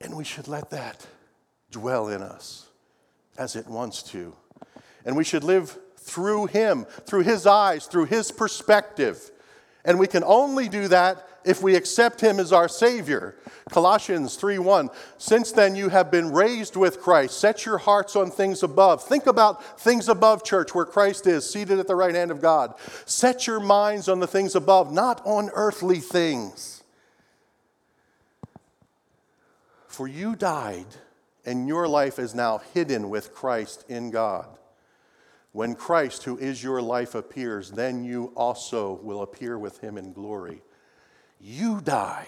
And 0.00 0.16
we 0.16 0.24
should 0.24 0.48
let 0.48 0.70
that 0.70 1.06
dwell 1.70 2.08
in 2.08 2.20
us 2.20 2.66
as 3.38 3.54
it 3.54 3.68
wants 3.68 4.02
to. 4.02 4.34
And 5.04 5.16
we 5.16 5.22
should 5.22 5.44
live 5.44 5.78
through 5.98 6.46
Him, 6.46 6.84
through 7.04 7.22
His 7.22 7.46
eyes, 7.46 7.86
through 7.86 8.06
His 8.06 8.32
perspective. 8.32 9.30
And 9.84 10.00
we 10.00 10.08
can 10.08 10.24
only 10.24 10.68
do 10.68 10.88
that 10.88 11.28
if 11.46 11.62
we 11.62 11.74
accept 11.74 12.20
him 12.20 12.38
as 12.38 12.52
our 12.52 12.68
savior. 12.68 13.36
Colossians 13.70 14.36
3:1 14.36 14.90
Since 15.16 15.52
then 15.52 15.74
you 15.76 15.88
have 15.88 16.10
been 16.10 16.32
raised 16.32 16.76
with 16.76 17.00
Christ 17.00 17.38
set 17.38 17.64
your 17.64 17.78
hearts 17.78 18.16
on 18.16 18.30
things 18.30 18.62
above. 18.62 19.02
Think 19.02 19.26
about 19.26 19.80
things 19.80 20.08
above 20.08 20.44
church 20.44 20.74
where 20.74 20.84
Christ 20.84 21.26
is 21.26 21.48
seated 21.48 21.78
at 21.78 21.86
the 21.86 21.94
right 21.94 22.14
hand 22.14 22.30
of 22.30 22.42
God. 22.42 22.74
Set 23.06 23.46
your 23.46 23.60
minds 23.60 24.08
on 24.08 24.20
the 24.20 24.26
things 24.26 24.54
above, 24.54 24.92
not 24.92 25.24
on 25.24 25.50
earthly 25.54 26.00
things. 26.00 26.82
For 29.86 30.06
you 30.06 30.36
died 30.36 30.86
and 31.46 31.68
your 31.68 31.88
life 31.88 32.18
is 32.18 32.34
now 32.34 32.58
hidden 32.58 33.08
with 33.08 33.32
Christ 33.32 33.84
in 33.88 34.10
God. 34.10 34.58
When 35.52 35.74
Christ, 35.74 36.24
who 36.24 36.36
is 36.36 36.62
your 36.62 36.82
life, 36.82 37.14
appears, 37.14 37.70
then 37.70 38.04
you 38.04 38.30
also 38.36 39.00
will 39.02 39.22
appear 39.22 39.58
with 39.58 39.78
him 39.80 39.96
in 39.96 40.12
glory. 40.12 40.60
You 41.40 41.80
died. 41.80 42.26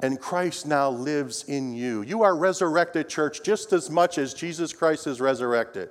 And 0.00 0.18
Christ 0.18 0.66
now 0.66 0.90
lives 0.90 1.44
in 1.44 1.74
you. 1.74 2.02
You 2.02 2.22
are 2.22 2.36
resurrected, 2.36 3.08
church, 3.08 3.42
just 3.44 3.72
as 3.72 3.88
much 3.88 4.18
as 4.18 4.34
Jesus 4.34 4.72
Christ 4.72 5.06
is 5.06 5.20
resurrected. 5.20 5.90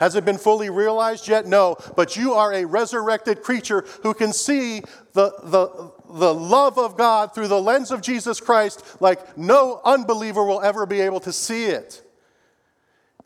Has 0.00 0.14
it 0.14 0.24
been 0.24 0.38
fully 0.38 0.70
realized 0.70 1.28
yet? 1.28 1.46
No. 1.46 1.76
But 1.94 2.16
you 2.16 2.32
are 2.32 2.54
a 2.54 2.64
resurrected 2.64 3.42
creature 3.42 3.84
who 4.02 4.14
can 4.14 4.32
see 4.32 4.80
the, 5.12 5.30
the, 5.42 5.92
the 6.08 6.34
love 6.34 6.78
of 6.78 6.96
God 6.96 7.34
through 7.34 7.48
the 7.48 7.60
lens 7.60 7.90
of 7.90 8.00
Jesus 8.00 8.40
Christ 8.40 8.82
like 9.00 9.36
no 9.36 9.80
unbeliever 9.84 10.42
will 10.42 10.62
ever 10.62 10.86
be 10.86 11.00
able 11.00 11.20
to 11.20 11.32
see 11.32 11.66
it. 11.66 12.02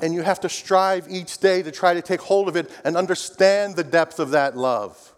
And 0.01 0.13
you 0.13 0.23
have 0.23 0.41
to 0.41 0.49
strive 0.49 1.07
each 1.09 1.39
day 1.39 1.63
to 1.63 1.71
try 1.71 1.95
to 1.95 2.03
take 2.03 2.21
hold 2.21 2.49
of 2.49 2.57
it 2.57 2.69
and 2.85 2.97
understand 2.97 3.77
the 3.77 3.85
depth 3.85 4.19
of 4.19 4.31
that 4.31 4.57
love. 4.57 5.14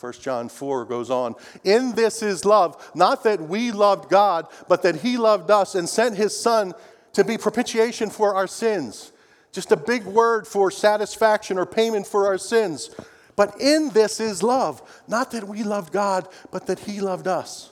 1 0.00 0.12
John 0.20 0.48
4 0.48 0.84
goes 0.84 1.10
on, 1.10 1.34
In 1.64 1.92
this 1.92 2.22
is 2.22 2.44
love, 2.44 2.90
not 2.94 3.24
that 3.24 3.40
we 3.40 3.72
loved 3.72 4.10
God, 4.10 4.46
but 4.68 4.82
that 4.82 4.96
He 4.96 5.16
loved 5.16 5.50
us 5.50 5.74
and 5.74 5.88
sent 5.88 6.16
His 6.16 6.38
Son 6.38 6.74
to 7.14 7.24
be 7.24 7.38
propitiation 7.38 8.10
for 8.10 8.34
our 8.34 8.46
sins. 8.46 9.12
Just 9.52 9.72
a 9.72 9.76
big 9.76 10.04
word 10.04 10.46
for 10.46 10.70
satisfaction 10.70 11.56
or 11.56 11.64
payment 11.64 12.06
for 12.06 12.26
our 12.26 12.36
sins. 12.36 12.90
But 13.36 13.58
in 13.58 13.88
this 13.90 14.20
is 14.20 14.42
love, 14.42 14.82
not 15.08 15.30
that 15.30 15.44
we 15.44 15.62
loved 15.62 15.92
God, 15.92 16.28
but 16.50 16.66
that 16.66 16.80
He 16.80 17.00
loved 17.00 17.26
us. 17.26 17.70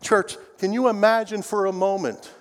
Church, 0.00 0.36
can 0.58 0.72
you 0.72 0.88
imagine 0.88 1.42
for 1.42 1.66
a 1.66 1.72
moment 1.72 2.32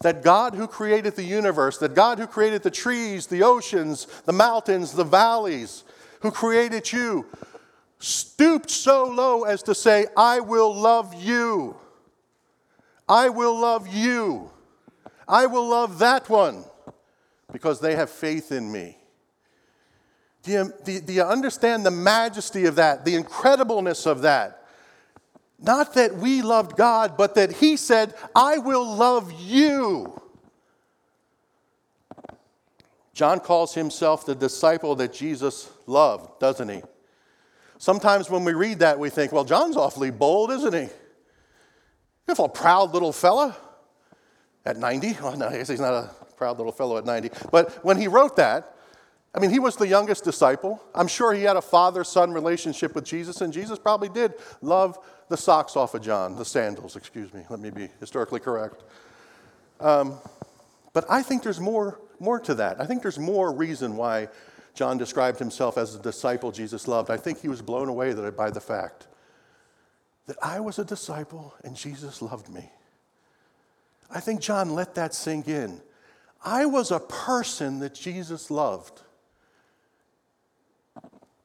that 0.00 0.22
God 0.22 0.54
who 0.54 0.66
created 0.66 1.16
the 1.16 1.22
universe, 1.22 1.76
that 1.78 1.94
God 1.94 2.18
who 2.18 2.26
created 2.26 2.62
the 2.62 2.70
trees, 2.70 3.26
the 3.26 3.42
oceans, 3.42 4.06
the 4.24 4.32
mountains, 4.32 4.92
the 4.92 5.04
valleys, 5.04 5.84
who 6.20 6.30
created 6.30 6.92
you, 6.92 7.26
stooped 8.02 8.70
so 8.70 9.04
low 9.04 9.44
as 9.44 9.62
to 9.62 9.74
say, 9.74 10.06
I 10.16 10.40
will 10.40 10.74
love 10.74 11.14
you. 11.14 11.76
I 13.08 13.28
will 13.28 13.58
love 13.58 13.86
you. 13.86 14.50
I 15.28 15.46
will 15.46 15.68
love 15.68 15.98
that 16.00 16.28
one 16.28 16.64
because 17.52 17.80
they 17.80 17.94
have 17.94 18.10
faith 18.10 18.50
in 18.50 18.70
me. 18.70 18.98
Do 20.42 20.50
you, 20.50 21.00
do, 21.00 21.12
you, 21.12 21.22
understand 21.22 21.86
the 21.86 21.92
majesty 21.92 22.64
of 22.64 22.74
that, 22.74 23.04
the 23.04 23.14
incredibleness 23.14 24.06
of 24.06 24.22
that? 24.22 24.66
Not 25.60 25.94
that 25.94 26.16
we 26.16 26.42
loved 26.42 26.76
God, 26.76 27.16
but 27.16 27.36
that 27.36 27.52
He 27.52 27.76
said, 27.76 28.14
I 28.34 28.58
will 28.58 28.84
love 28.84 29.32
you. 29.40 30.20
John 33.14 33.38
calls 33.38 33.74
himself 33.74 34.26
the 34.26 34.34
disciple 34.34 34.96
that 34.96 35.12
Jesus 35.12 35.70
loved, 35.86 36.40
doesn't 36.40 36.68
he? 36.68 36.82
Sometimes 37.82 38.30
when 38.30 38.44
we 38.44 38.52
read 38.52 38.78
that, 38.78 38.96
we 39.00 39.10
think, 39.10 39.32
well, 39.32 39.42
John's 39.42 39.76
awfully 39.76 40.12
bold, 40.12 40.52
isn't 40.52 40.72
he? 40.72 40.88
He's 42.28 42.38
a 42.38 42.46
proud 42.46 42.92
little 42.92 43.12
fella 43.12 43.56
at 44.64 44.76
90. 44.76 45.16
Well, 45.20 45.36
no, 45.36 45.48
I 45.48 45.56
guess 45.56 45.66
he's 45.66 45.80
not 45.80 45.92
a 45.92 46.10
proud 46.36 46.58
little 46.58 46.70
fellow 46.70 46.96
at 46.96 47.04
90. 47.04 47.30
But 47.50 47.84
when 47.84 47.96
he 47.96 48.06
wrote 48.06 48.36
that, 48.36 48.76
I 49.34 49.40
mean, 49.40 49.50
he 49.50 49.58
was 49.58 49.74
the 49.74 49.88
youngest 49.88 50.22
disciple. 50.22 50.80
I'm 50.94 51.08
sure 51.08 51.32
he 51.34 51.42
had 51.42 51.56
a 51.56 51.60
father 51.60 52.04
son 52.04 52.30
relationship 52.30 52.94
with 52.94 53.04
Jesus, 53.04 53.40
and 53.40 53.52
Jesus 53.52 53.80
probably 53.80 54.10
did 54.10 54.34
love 54.60 54.96
the 55.28 55.36
socks 55.36 55.74
off 55.74 55.94
of 55.94 56.02
John, 56.02 56.36
the 56.36 56.44
sandals, 56.44 56.94
excuse 56.94 57.34
me. 57.34 57.42
Let 57.50 57.58
me 57.58 57.70
be 57.70 57.88
historically 57.98 58.38
correct. 58.38 58.84
Um, 59.80 60.18
but 60.92 61.04
I 61.10 61.24
think 61.24 61.42
there's 61.42 61.58
more, 61.58 61.98
more 62.20 62.38
to 62.38 62.54
that. 62.54 62.80
I 62.80 62.86
think 62.86 63.02
there's 63.02 63.18
more 63.18 63.52
reason 63.52 63.96
why 63.96 64.28
John 64.74 64.96
described 64.96 65.38
himself 65.38 65.76
as 65.76 65.94
a 65.94 66.00
disciple 66.00 66.50
Jesus 66.50 66.88
loved. 66.88 67.10
I 67.10 67.16
think 67.16 67.40
he 67.40 67.48
was 67.48 67.60
blown 67.60 67.88
away 67.88 68.12
by 68.30 68.50
the 68.50 68.60
fact 68.60 69.06
that 70.26 70.36
I 70.42 70.60
was 70.60 70.78
a 70.78 70.84
disciple 70.84 71.54
and 71.62 71.76
Jesus 71.76 72.22
loved 72.22 72.48
me. 72.48 72.70
I 74.10 74.20
think 74.20 74.40
John 74.40 74.74
let 74.74 74.94
that 74.94 75.14
sink 75.14 75.48
in. 75.48 75.80
I 76.44 76.66
was 76.66 76.90
a 76.90 77.00
person 77.00 77.80
that 77.80 77.94
Jesus 77.94 78.50
loved. 78.50 79.02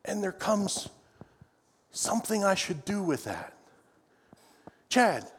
And 0.05 0.23
there 0.23 0.31
comes 0.31 0.89
something 1.91 2.43
I 2.43 2.55
should 2.55 2.85
do 2.85 3.03
with 3.03 3.25
that. 3.25 3.53
Chad, 4.89 5.29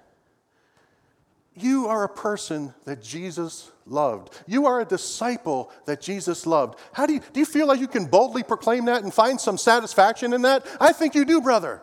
you 1.63 1.87
are 1.87 2.05
a 2.05 2.09
person 2.09 2.75
that 2.85 3.03
Jesus 3.03 3.71
loved. 3.87 4.39
You 4.47 4.67
are 4.67 4.81
a 4.81 4.85
disciple 4.85 5.71
that 5.87 6.01
Jesus 6.01 6.47
loved. 6.47 6.79
How 6.93 7.07
do 7.07 7.15
you, 7.15 7.21
do 7.33 7.41
you 7.41 7.47
feel 7.47 7.67
like 7.67 7.81
you 7.81 7.89
can 7.89 8.07
boldly 8.07 8.43
proclaim 8.43 8.87
that 8.87 9.03
and 9.03 9.13
find 9.13 9.41
some 9.41 9.59
satisfaction 9.59 10.33
in 10.33 10.43
that? 10.43 10.67
I 10.81 10.93
think 10.93 11.15
you 11.15 11.25
do, 11.25 11.41
brother. 11.41 11.83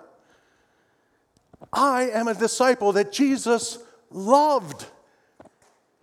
I 1.71 2.09
am 2.09 2.27
a 2.27 2.33
disciple 2.33 2.91
that 2.93 3.11
Jesus 3.11 3.79
loved. 4.11 4.85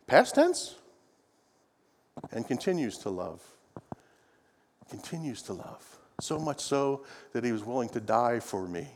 Past 0.06 0.35
tense. 0.35 0.74
And 2.30 2.46
continues 2.46 2.98
to 2.98 3.11
love. 3.11 3.42
Continues 4.90 5.42
to 5.42 5.54
love. 5.54 5.98
So 6.20 6.38
much 6.38 6.61
so 6.61 7.04
that 7.32 7.44
he 7.44 7.52
was 7.52 7.64
willing 7.64 7.88
to 7.90 8.00
die 8.00 8.40
for 8.40 8.66
me. 8.66 8.88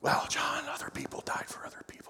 Well, 0.00 0.26
John, 0.28 0.64
other 0.68 0.90
people 0.90 1.22
died 1.24 1.46
for 1.46 1.66
other 1.66 1.82
people. 1.86 2.03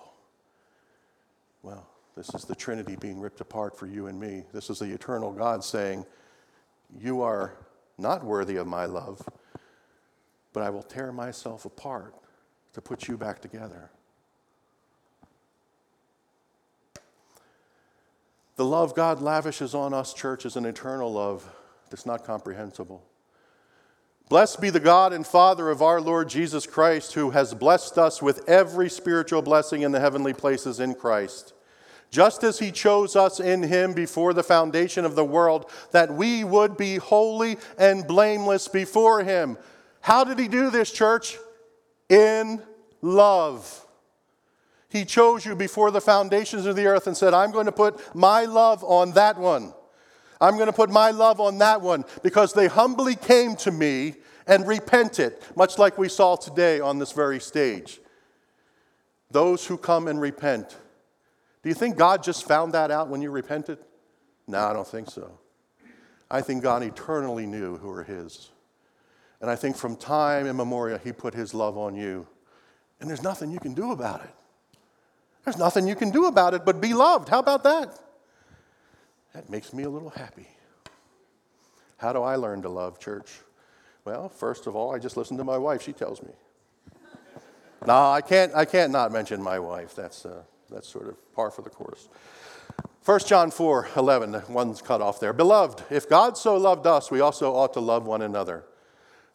Well, 1.64 1.88
this 2.14 2.28
is 2.34 2.44
the 2.44 2.54
Trinity 2.54 2.94
being 2.94 3.18
ripped 3.18 3.40
apart 3.40 3.76
for 3.76 3.86
you 3.86 4.06
and 4.06 4.20
me. 4.20 4.44
This 4.52 4.68
is 4.68 4.80
the 4.80 4.92
eternal 4.92 5.32
God 5.32 5.64
saying, 5.64 6.04
You 7.00 7.22
are 7.22 7.54
not 7.96 8.22
worthy 8.22 8.56
of 8.56 8.66
my 8.66 8.84
love, 8.84 9.26
but 10.52 10.62
I 10.62 10.68
will 10.68 10.82
tear 10.82 11.10
myself 11.10 11.64
apart 11.64 12.14
to 12.74 12.82
put 12.82 13.08
you 13.08 13.16
back 13.16 13.40
together. 13.40 13.90
The 18.56 18.64
love 18.66 18.94
God 18.94 19.22
lavishes 19.22 19.74
on 19.74 19.94
us, 19.94 20.12
church, 20.12 20.44
is 20.44 20.56
an 20.56 20.66
eternal 20.66 21.10
love 21.10 21.50
that's 21.88 22.04
not 22.04 22.26
comprehensible. 22.26 23.02
Blessed 24.28 24.60
be 24.60 24.68
the 24.70 24.80
God 24.80 25.14
and 25.14 25.26
Father 25.26 25.70
of 25.70 25.80
our 25.80 26.00
Lord 26.00 26.28
Jesus 26.28 26.66
Christ, 26.66 27.14
who 27.14 27.30
has 27.30 27.54
blessed 27.54 27.96
us 27.96 28.20
with 28.20 28.46
every 28.48 28.90
spiritual 28.90 29.42
blessing 29.42 29.80
in 29.80 29.92
the 29.92 30.00
heavenly 30.00 30.34
places 30.34 30.78
in 30.78 30.94
Christ 30.94 31.53
just 32.14 32.44
as 32.44 32.60
he 32.60 32.70
chose 32.70 33.16
us 33.16 33.40
in 33.40 33.60
him 33.60 33.92
before 33.92 34.32
the 34.32 34.42
foundation 34.44 35.04
of 35.04 35.16
the 35.16 35.24
world, 35.24 35.68
that 35.90 36.14
we 36.14 36.44
would 36.44 36.76
be 36.76 36.94
holy 36.94 37.58
and 37.76 38.06
blameless 38.06 38.68
before 38.68 39.24
him. 39.24 39.58
How 40.00 40.22
did 40.22 40.38
he 40.38 40.46
do 40.46 40.70
this, 40.70 40.92
church? 40.92 41.36
In 42.08 42.62
love. 43.02 43.84
He 44.88 45.04
chose 45.04 45.44
you 45.44 45.56
before 45.56 45.90
the 45.90 46.00
foundations 46.00 46.66
of 46.66 46.76
the 46.76 46.86
earth 46.86 47.08
and 47.08 47.16
said, 47.16 47.34
I'm 47.34 47.50
going 47.50 47.66
to 47.66 47.72
put 47.72 48.14
my 48.14 48.44
love 48.44 48.84
on 48.84 49.10
that 49.14 49.36
one. 49.36 49.74
I'm 50.40 50.54
going 50.54 50.68
to 50.68 50.72
put 50.72 50.90
my 50.90 51.10
love 51.10 51.40
on 51.40 51.58
that 51.58 51.80
one 51.80 52.04
because 52.22 52.52
they 52.52 52.68
humbly 52.68 53.16
came 53.16 53.56
to 53.56 53.72
me 53.72 54.14
and 54.46 54.68
repented, 54.68 55.38
much 55.56 55.78
like 55.78 55.98
we 55.98 56.08
saw 56.08 56.36
today 56.36 56.78
on 56.78 57.00
this 57.00 57.10
very 57.10 57.40
stage. 57.40 57.98
Those 59.32 59.66
who 59.66 59.76
come 59.76 60.06
and 60.06 60.20
repent 60.20 60.76
do 61.64 61.70
you 61.70 61.74
think 61.74 61.96
God 61.96 62.22
just 62.22 62.46
found 62.46 62.74
that 62.74 62.90
out 62.90 63.08
when 63.08 63.22
you 63.22 63.30
repented? 63.30 63.78
No, 64.46 64.58
I 64.58 64.74
don't 64.74 64.86
think 64.86 65.10
so. 65.10 65.38
I 66.30 66.42
think 66.42 66.62
God 66.62 66.82
eternally 66.82 67.46
knew 67.46 67.78
who 67.78 67.88
were 67.88 68.04
His. 68.04 68.50
And 69.40 69.50
I 69.50 69.56
think 69.56 69.74
from 69.74 69.96
time 69.96 70.46
immemorial, 70.46 70.98
He 70.98 71.10
put 71.10 71.32
His 71.32 71.54
love 71.54 71.78
on 71.78 71.94
you. 71.96 72.26
And 73.00 73.08
there's 73.08 73.22
nothing 73.22 73.50
you 73.50 73.58
can 73.58 73.72
do 73.72 73.92
about 73.92 74.22
it. 74.22 74.34
There's 75.46 75.56
nothing 75.56 75.88
you 75.88 75.94
can 75.94 76.10
do 76.10 76.26
about 76.26 76.52
it 76.52 76.66
but 76.66 76.82
be 76.82 76.92
loved. 76.92 77.30
How 77.30 77.38
about 77.38 77.62
that? 77.62 77.98
That 79.32 79.48
makes 79.48 79.72
me 79.72 79.84
a 79.84 79.90
little 79.90 80.10
happy. 80.10 80.48
How 81.96 82.12
do 82.12 82.22
I 82.22 82.36
learn 82.36 82.60
to 82.60 82.68
love, 82.68 83.00
church? 83.00 83.40
Well, 84.04 84.28
first 84.28 84.66
of 84.66 84.76
all, 84.76 84.94
I 84.94 84.98
just 84.98 85.16
listen 85.16 85.38
to 85.38 85.44
my 85.44 85.56
wife. 85.56 85.80
She 85.80 85.94
tells 85.94 86.22
me. 86.22 86.32
no, 87.86 88.10
I 88.10 88.20
can't, 88.20 88.54
I 88.54 88.66
can't 88.66 88.92
not 88.92 89.12
mention 89.12 89.42
my 89.42 89.58
wife. 89.58 89.94
That's, 89.94 90.26
uh, 90.26 90.42
that's 90.74 90.88
sort 90.88 91.08
of 91.08 91.34
par 91.34 91.50
for 91.50 91.62
the 91.62 91.70
course. 91.70 92.08
1 93.04 93.20
John 93.20 93.50
4 93.50 93.88
11, 93.96 94.42
one's 94.48 94.80
cut 94.82 95.00
off 95.00 95.20
there. 95.20 95.32
Beloved, 95.32 95.84
if 95.90 96.08
God 96.08 96.36
so 96.36 96.56
loved 96.56 96.86
us, 96.86 97.10
we 97.10 97.20
also 97.20 97.54
ought 97.54 97.74
to 97.74 97.80
love 97.80 98.06
one 98.06 98.22
another. 98.22 98.64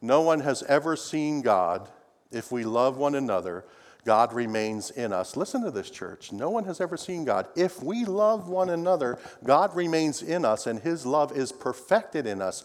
No 0.01 0.21
one 0.21 0.41
has 0.41 0.63
ever 0.63 0.95
seen 0.95 1.41
God. 1.41 1.87
If 2.31 2.51
we 2.51 2.63
love 2.63 2.97
one 2.97 3.15
another, 3.15 3.65
God 4.05 4.33
remains 4.33 4.91
in 4.91 5.13
us. 5.13 5.35
Listen 5.35 5.63
to 5.63 5.71
this, 5.71 5.89
church. 5.89 6.31
No 6.31 6.49
one 6.49 6.63
has 6.65 6.79
ever 6.81 6.97
seen 6.97 7.25
God. 7.25 7.47
If 7.55 7.83
we 7.83 8.05
love 8.05 8.47
one 8.47 8.69
another, 8.69 9.19
God 9.43 9.75
remains 9.75 10.21
in 10.21 10.45
us, 10.45 10.67
and 10.67 10.79
his 10.79 11.05
love 11.05 11.37
is 11.37 11.51
perfected 11.51 12.25
in 12.25 12.41
us. 12.41 12.63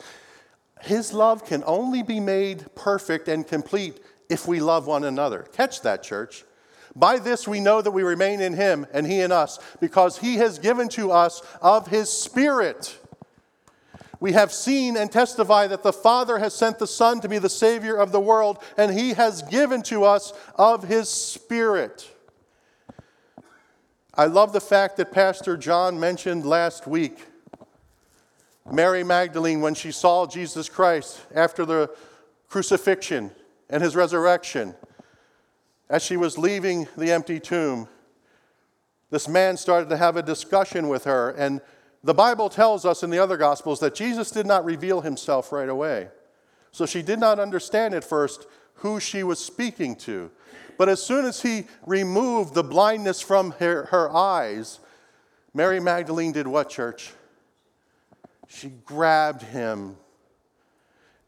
His 0.81 1.13
love 1.13 1.45
can 1.45 1.63
only 1.67 2.03
be 2.03 2.21
made 2.21 2.75
perfect 2.75 3.29
and 3.29 3.47
complete 3.47 4.01
if 4.29 4.47
we 4.47 4.61
love 4.61 4.87
one 4.87 5.05
another. 5.05 5.47
Catch 5.53 5.83
that, 5.83 6.03
church. 6.03 6.45
By 6.97 7.19
this 7.19 7.49
we 7.49 7.61
know 7.61 7.83
that 7.83 7.91
we 7.91 8.03
remain 8.03 8.41
in 8.41 8.55
him 8.55 8.87
and 8.93 9.07
he 9.07 9.21
in 9.21 9.33
us, 9.33 9.59
because 9.81 10.19
he 10.19 10.37
has 10.37 10.59
given 10.59 10.89
to 10.91 11.11
us 11.11 11.43
of 11.61 11.89
his 11.89 12.09
Spirit. 12.09 12.99
We 14.21 14.33
have 14.33 14.53
seen 14.53 14.97
and 14.97 15.11
testify 15.11 15.67
that 15.67 15.83
the 15.83 15.93
Father 15.93 16.39
has 16.39 16.55
sent 16.55 16.79
the 16.79 16.87
Son 16.87 17.21
to 17.21 17.29
be 17.29 17.39
the 17.39 17.51
Savior 17.51 17.97
of 17.97 18.13
the 18.13 18.21
world, 18.21 18.63
and 18.77 18.99
he 18.99 19.15
has 19.15 19.43
given 19.43 19.83
to 19.83 20.05
us 20.05 20.33
of 20.55 20.85
his 20.85 21.09
Spirit. 21.09 22.11
I 24.15 24.27
love 24.27 24.53
the 24.53 24.61
fact 24.61 24.97
that 24.99 25.11
Pastor 25.11 25.57
John 25.57 25.99
mentioned 25.99 26.47
last 26.47 26.87
week 26.87 27.19
Mary 28.71 29.05
Magdalene, 29.05 29.61
when 29.61 29.75
she 29.75 29.93
saw 29.93 30.27
Jesus 30.27 30.69
Christ 30.69 31.21
after 31.35 31.67
the 31.67 31.91
crucifixion 32.49 33.31
and 33.69 33.83
his 33.83 33.95
resurrection 33.95 34.75
as 35.89 36.03
she 36.03 36.17
was 36.17 36.39
leaving 36.39 36.89
the 36.97 37.13
empty 37.13 37.39
tomb, 37.39 37.89
this 39.11 39.29
man 39.29 39.57
started 39.57 39.89
to 39.91 39.97
have 39.97 40.17
a 40.17 40.23
discussion 40.23 40.89
with 40.89 41.05
her. 41.05 41.31
And 41.31 41.61
the 42.03 42.15
Bible 42.15 42.49
tells 42.49 42.85
us 42.85 43.03
in 43.03 43.11
the 43.11 43.19
other 43.19 43.37
Gospels 43.37 43.81
that 43.81 43.95
Jesus 43.95 44.31
did 44.31 44.47
not 44.47 44.65
reveal 44.65 45.03
himself 45.03 45.53
right 45.53 45.69
away. 45.69 46.09
So 46.73 46.87
she 46.87 47.03
did 47.03 47.21
not 47.21 47.39
understand 47.39 47.95
at 47.95 48.03
first 48.03 48.47
who 48.77 48.99
she 48.99 49.23
was 49.23 49.39
speaking 49.39 49.95
to. 49.97 50.31
But 50.77 50.89
as 50.89 51.03
soon 51.03 51.25
as 51.25 51.43
he 51.43 51.67
removed 51.87 52.55
the 52.55 52.65
blindness 52.65 53.21
from 53.21 53.53
her, 53.53 53.85
her 53.87 54.11
eyes, 54.11 54.81
Mary 55.53 55.79
Magdalene 55.79 56.33
did 56.33 56.49
what, 56.49 56.69
church? 56.69 57.13
She 58.49 58.69
grabbed 58.69 59.43
him 59.43 59.97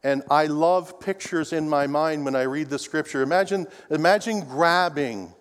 and 0.03 0.23
I 0.31 0.47
love 0.47 1.01
pictures 1.01 1.53
in 1.53 1.69
my 1.69 1.87
mind 1.87 2.25
when 2.25 2.37
I 2.37 2.43
read 2.43 2.71
the 2.71 2.79
scripture. 2.79 3.23
Imagine, 3.23 3.67
imagine 3.91 4.41
grabbing 4.41 5.33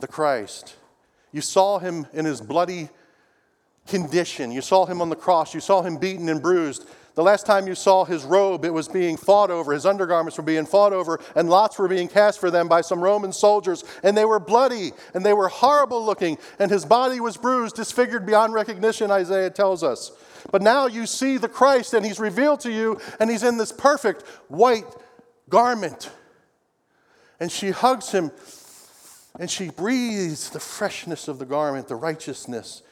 the 0.00 0.06
Christ. 0.06 0.76
You 1.32 1.40
saw 1.40 1.78
him 1.78 2.06
in 2.12 2.24
his 2.24 2.40
bloody 2.40 2.88
condition. 3.86 4.52
You 4.52 4.60
saw 4.60 4.86
him 4.86 5.00
on 5.00 5.08
the 5.08 5.16
cross. 5.16 5.54
You 5.54 5.60
saw 5.60 5.82
him 5.82 5.96
beaten 5.96 6.28
and 6.28 6.42
bruised. 6.42 6.86
The 7.14 7.22
last 7.22 7.44
time 7.44 7.66
you 7.66 7.74
saw 7.74 8.04
his 8.04 8.24
robe, 8.24 8.64
it 8.64 8.72
was 8.72 8.88
being 8.88 9.16
fought 9.16 9.50
over. 9.50 9.72
His 9.72 9.84
undergarments 9.84 10.38
were 10.38 10.44
being 10.44 10.64
fought 10.64 10.92
over, 10.92 11.20
and 11.34 11.50
lots 11.50 11.78
were 11.78 11.88
being 11.88 12.08
cast 12.08 12.38
for 12.38 12.50
them 12.50 12.68
by 12.68 12.80
some 12.82 13.02
Roman 13.02 13.32
soldiers. 13.32 13.84
And 14.02 14.16
they 14.16 14.24
were 14.24 14.38
bloody, 14.38 14.92
and 15.12 15.26
they 15.26 15.32
were 15.32 15.48
horrible 15.48 16.04
looking, 16.04 16.38
and 16.58 16.70
his 16.70 16.84
body 16.84 17.20
was 17.20 17.36
bruised, 17.36 17.76
disfigured 17.76 18.26
beyond 18.26 18.54
recognition, 18.54 19.10
Isaiah 19.10 19.50
tells 19.50 19.82
us. 19.82 20.12
But 20.50 20.62
now 20.62 20.86
you 20.86 21.06
see 21.06 21.36
the 21.36 21.48
Christ, 21.48 21.94
and 21.94 22.04
he's 22.04 22.20
revealed 22.20 22.60
to 22.60 22.72
you, 22.72 23.00
and 23.18 23.30
he's 23.30 23.42
in 23.42 23.56
this 23.56 23.72
perfect 23.72 24.26
white 24.48 24.86
garment. 25.48 26.10
And 27.38 27.50
she 27.50 27.70
hugs 27.70 28.10
him, 28.10 28.30
and 29.38 29.50
she 29.50 29.70
breathes 29.70 30.50
the 30.50 30.60
freshness 30.60 31.28
of 31.28 31.38
the 31.38 31.46
garment, 31.46 31.88
the 31.88 31.96
righteousness, 31.96 32.82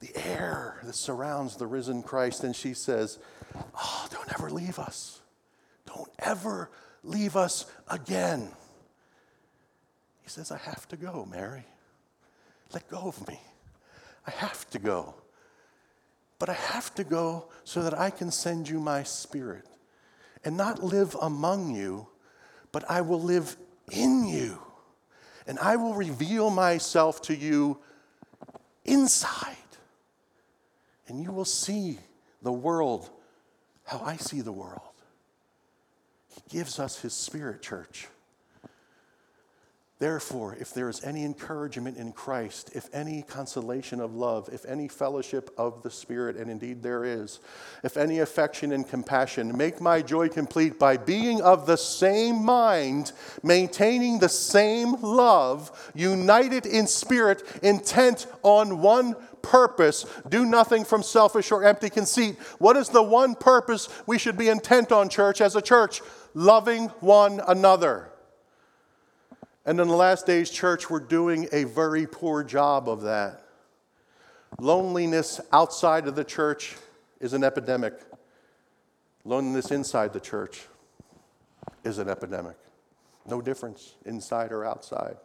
the 0.00 0.10
air 0.16 0.80
that 0.82 0.94
surrounds 0.94 1.56
the 1.56 1.66
risen 1.66 2.02
Christ. 2.02 2.44
And 2.44 2.54
she 2.54 2.74
says, 2.74 3.18
Oh, 3.74 4.08
don't 4.10 4.32
ever 4.32 4.50
leave 4.50 4.78
us. 4.78 5.20
Don't 5.86 6.10
ever 6.18 6.70
leave 7.02 7.36
us 7.36 7.66
again. 7.88 8.50
He 10.22 10.28
says, 10.28 10.50
I 10.50 10.58
have 10.58 10.88
to 10.88 10.96
go, 10.96 11.26
Mary. 11.30 11.66
Let 12.72 12.88
go 12.88 12.98
of 12.98 13.28
me. 13.28 13.40
I 14.26 14.30
have 14.30 14.68
to 14.70 14.78
go. 14.78 15.14
But 16.42 16.48
I 16.48 16.54
have 16.54 16.92
to 16.96 17.04
go 17.04 17.44
so 17.62 17.82
that 17.84 17.96
I 17.96 18.10
can 18.10 18.32
send 18.32 18.68
you 18.68 18.80
my 18.80 19.04
spirit 19.04 19.64
and 20.44 20.56
not 20.56 20.82
live 20.82 21.16
among 21.22 21.72
you, 21.72 22.08
but 22.72 22.82
I 22.90 23.00
will 23.02 23.22
live 23.22 23.56
in 23.92 24.26
you. 24.26 24.58
And 25.46 25.56
I 25.60 25.76
will 25.76 25.94
reveal 25.94 26.50
myself 26.50 27.22
to 27.22 27.36
you 27.36 27.78
inside. 28.84 29.54
And 31.06 31.22
you 31.22 31.30
will 31.30 31.44
see 31.44 32.00
the 32.42 32.50
world 32.50 33.08
how 33.84 34.00
I 34.00 34.16
see 34.16 34.40
the 34.40 34.50
world. 34.50 34.80
He 36.26 36.40
gives 36.48 36.80
us 36.80 36.98
His 36.98 37.14
Spirit, 37.14 37.62
church. 37.62 38.08
Therefore, 40.02 40.56
if 40.58 40.74
there 40.74 40.88
is 40.88 41.04
any 41.04 41.24
encouragement 41.24 41.96
in 41.96 42.10
Christ, 42.10 42.72
if 42.74 42.92
any 42.92 43.22
consolation 43.22 44.00
of 44.00 44.16
love, 44.16 44.50
if 44.52 44.64
any 44.64 44.88
fellowship 44.88 45.48
of 45.56 45.84
the 45.84 45.92
Spirit, 45.92 46.36
and 46.36 46.50
indeed 46.50 46.82
there 46.82 47.04
is, 47.04 47.38
if 47.84 47.96
any 47.96 48.18
affection 48.18 48.72
and 48.72 48.88
compassion, 48.88 49.56
make 49.56 49.80
my 49.80 50.02
joy 50.02 50.28
complete 50.28 50.76
by 50.76 50.96
being 50.96 51.40
of 51.40 51.66
the 51.66 51.76
same 51.76 52.44
mind, 52.44 53.12
maintaining 53.44 54.18
the 54.18 54.28
same 54.28 55.00
love, 55.02 55.92
united 55.94 56.66
in 56.66 56.88
spirit, 56.88 57.44
intent 57.62 58.26
on 58.42 58.82
one 58.82 59.14
purpose. 59.40 60.04
Do 60.28 60.44
nothing 60.44 60.84
from 60.84 61.04
selfish 61.04 61.52
or 61.52 61.62
empty 61.62 61.90
conceit. 61.90 62.40
What 62.58 62.76
is 62.76 62.88
the 62.88 63.04
one 63.04 63.36
purpose 63.36 63.88
we 64.08 64.18
should 64.18 64.36
be 64.36 64.48
intent 64.48 64.90
on, 64.90 65.08
church, 65.08 65.40
as 65.40 65.54
a 65.54 65.62
church? 65.62 66.00
Loving 66.34 66.88
one 66.98 67.40
another. 67.46 68.11
And 69.64 69.78
in 69.78 69.88
the 69.88 69.94
last 69.94 70.26
days, 70.26 70.50
church, 70.50 70.90
we're 70.90 71.00
doing 71.00 71.48
a 71.52 71.64
very 71.64 72.06
poor 72.06 72.42
job 72.42 72.88
of 72.88 73.02
that. 73.02 73.44
Loneliness 74.58 75.40
outside 75.52 76.08
of 76.08 76.16
the 76.16 76.24
church 76.24 76.76
is 77.20 77.32
an 77.32 77.44
epidemic. 77.44 77.94
Loneliness 79.24 79.70
inside 79.70 80.12
the 80.12 80.20
church 80.20 80.66
is 81.84 81.98
an 81.98 82.08
epidemic. 82.08 82.56
No 83.26 83.40
difference 83.40 83.94
inside 84.04 84.50
or 84.50 84.64
outside. 84.64 85.16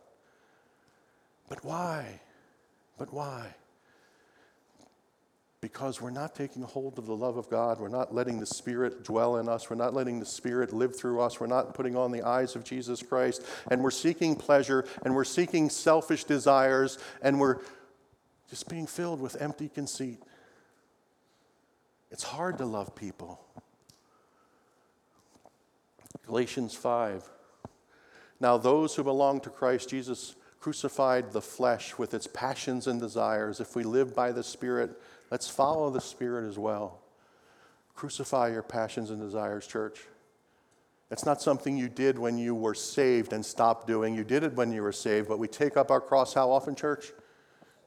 But 1.49 1.63
why? 1.65 2.19
But 2.97 3.11
why? 3.11 3.55
Because 5.67 6.01
we're 6.01 6.09
not 6.09 6.33
taking 6.33 6.61
hold 6.61 6.97
of 6.97 7.05
the 7.05 7.15
love 7.15 7.35
of 7.35 7.49
God. 7.49 7.81
We're 7.81 7.89
not 7.89 8.15
letting 8.15 8.39
the 8.39 8.45
Spirit 8.45 9.03
dwell 9.03 9.35
in 9.35 9.49
us. 9.49 9.69
We're 9.69 9.75
not 9.75 9.93
letting 9.93 10.17
the 10.17 10.25
Spirit 10.25 10.71
live 10.71 10.97
through 10.97 11.19
us. 11.19 11.41
We're 11.41 11.47
not 11.47 11.73
putting 11.73 11.97
on 11.97 12.13
the 12.13 12.23
eyes 12.23 12.55
of 12.55 12.63
Jesus 12.63 13.03
Christ. 13.03 13.45
And 13.69 13.83
we're 13.83 13.91
seeking 13.91 14.37
pleasure 14.37 14.85
and 15.03 15.13
we're 15.13 15.25
seeking 15.25 15.69
selfish 15.69 16.23
desires 16.23 16.99
and 17.21 17.37
we're 17.37 17.57
just 18.49 18.69
being 18.69 18.87
filled 18.87 19.19
with 19.19 19.41
empty 19.41 19.67
conceit. 19.67 20.23
It's 22.11 22.23
hard 22.23 22.59
to 22.59 22.65
love 22.65 22.95
people. 22.95 23.41
Galatians 26.25 26.75
5. 26.75 27.25
Now, 28.39 28.57
those 28.57 28.95
who 28.95 29.03
belong 29.03 29.41
to 29.41 29.49
Christ 29.49 29.89
Jesus 29.89 30.35
crucified 30.61 31.33
the 31.33 31.41
flesh 31.41 31.97
with 31.97 32.13
its 32.13 32.27
passions 32.27 32.87
and 32.87 33.01
desires. 33.01 33.59
If 33.59 33.75
we 33.75 33.83
live 33.83 34.15
by 34.15 34.31
the 34.31 34.43
Spirit, 34.43 34.91
Let's 35.29 35.49
follow 35.49 35.89
the 35.89 36.01
Spirit 36.01 36.47
as 36.47 36.57
well. 36.57 36.99
Crucify 37.95 38.49
your 38.49 38.63
passions 38.63 39.09
and 39.09 39.19
desires, 39.19 39.67
church. 39.67 39.99
It's 41.09 41.25
not 41.25 41.41
something 41.41 41.77
you 41.77 41.89
did 41.89 42.19
when 42.19 42.37
you 42.37 42.53
were 42.53 42.73
saved 42.73 43.33
and 43.33 43.45
stopped 43.45 43.87
doing. 43.87 44.13
You 44.13 44.23
did 44.23 44.43
it 44.43 44.53
when 44.53 44.71
you 44.71 44.81
were 44.81 44.91
saved, 44.91 45.27
but 45.27 45.39
we 45.39 45.47
take 45.47 45.77
up 45.77 45.89
our 45.89 46.01
cross 46.01 46.33
how 46.33 46.51
often, 46.51 46.75
church? 46.75 47.11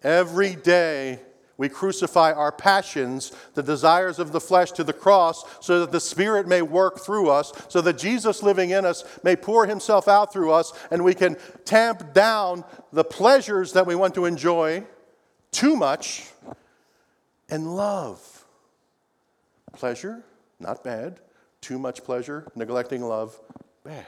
Every 0.03 0.55
day 0.55 1.20
we 1.59 1.68
crucify 1.68 2.33
our 2.33 2.50
passions, 2.50 3.33
the 3.53 3.62
desires 3.62 4.18
of 4.18 4.33
the 4.33 4.40
flesh 4.40 4.72
to 4.72 4.85
the 4.85 4.94
cross, 4.94 5.44
so 5.61 5.81
that 5.81 5.92
the 5.92 6.00
Spirit 6.00 6.48
may 6.48 6.62
work 6.62 7.00
through 7.00 7.29
us, 7.29 7.53
so 7.68 7.83
that 7.83 7.98
Jesus 7.98 8.42
living 8.42 8.70
in 8.70 8.87
us 8.87 9.05
may 9.22 9.37
pour 9.37 9.66
Himself 9.66 10.09
out 10.09 10.33
through 10.33 10.53
us, 10.53 10.72
and 10.90 11.05
we 11.05 11.14
can 11.14 11.37
tamp 11.66 12.14
down 12.14 12.64
the 12.94 13.05
pleasures 13.05 13.74
that 13.74 13.87
we 13.87 13.94
want 13.94 14.14
to 14.14 14.24
enjoy 14.24 14.83
too 15.53 15.76
much 15.76 16.31
and 17.51 17.75
love. 17.77 18.45
Pleasure, 19.73 20.23
not 20.59 20.83
bad. 20.85 21.21
Too 21.61 21.79
much 21.79 22.05
pleasure, 22.05 22.47
neglecting 22.55 23.03
love, 23.03 23.39
bad. 23.85 24.07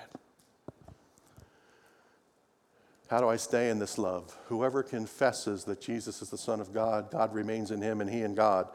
How 3.13 3.21
do 3.21 3.29
I 3.29 3.37
stay 3.37 3.69
in 3.69 3.79
this 3.79 3.99
love? 3.99 4.35
Whoever 4.47 4.83
confesses 4.83 5.65
that 5.65 5.83
Jesus 5.83 6.23
is 6.23 6.31
the 6.31 6.39
Son 6.39 6.61
of 6.61 6.73
God, 6.73 7.11
God 7.11 7.35
remains 7.35 7.71
in 7.71 7.83
him 7.83 8.01
and 8.01 8.09
he 8.09 8.23
in 8.23 8.35
God. 8.35 8.69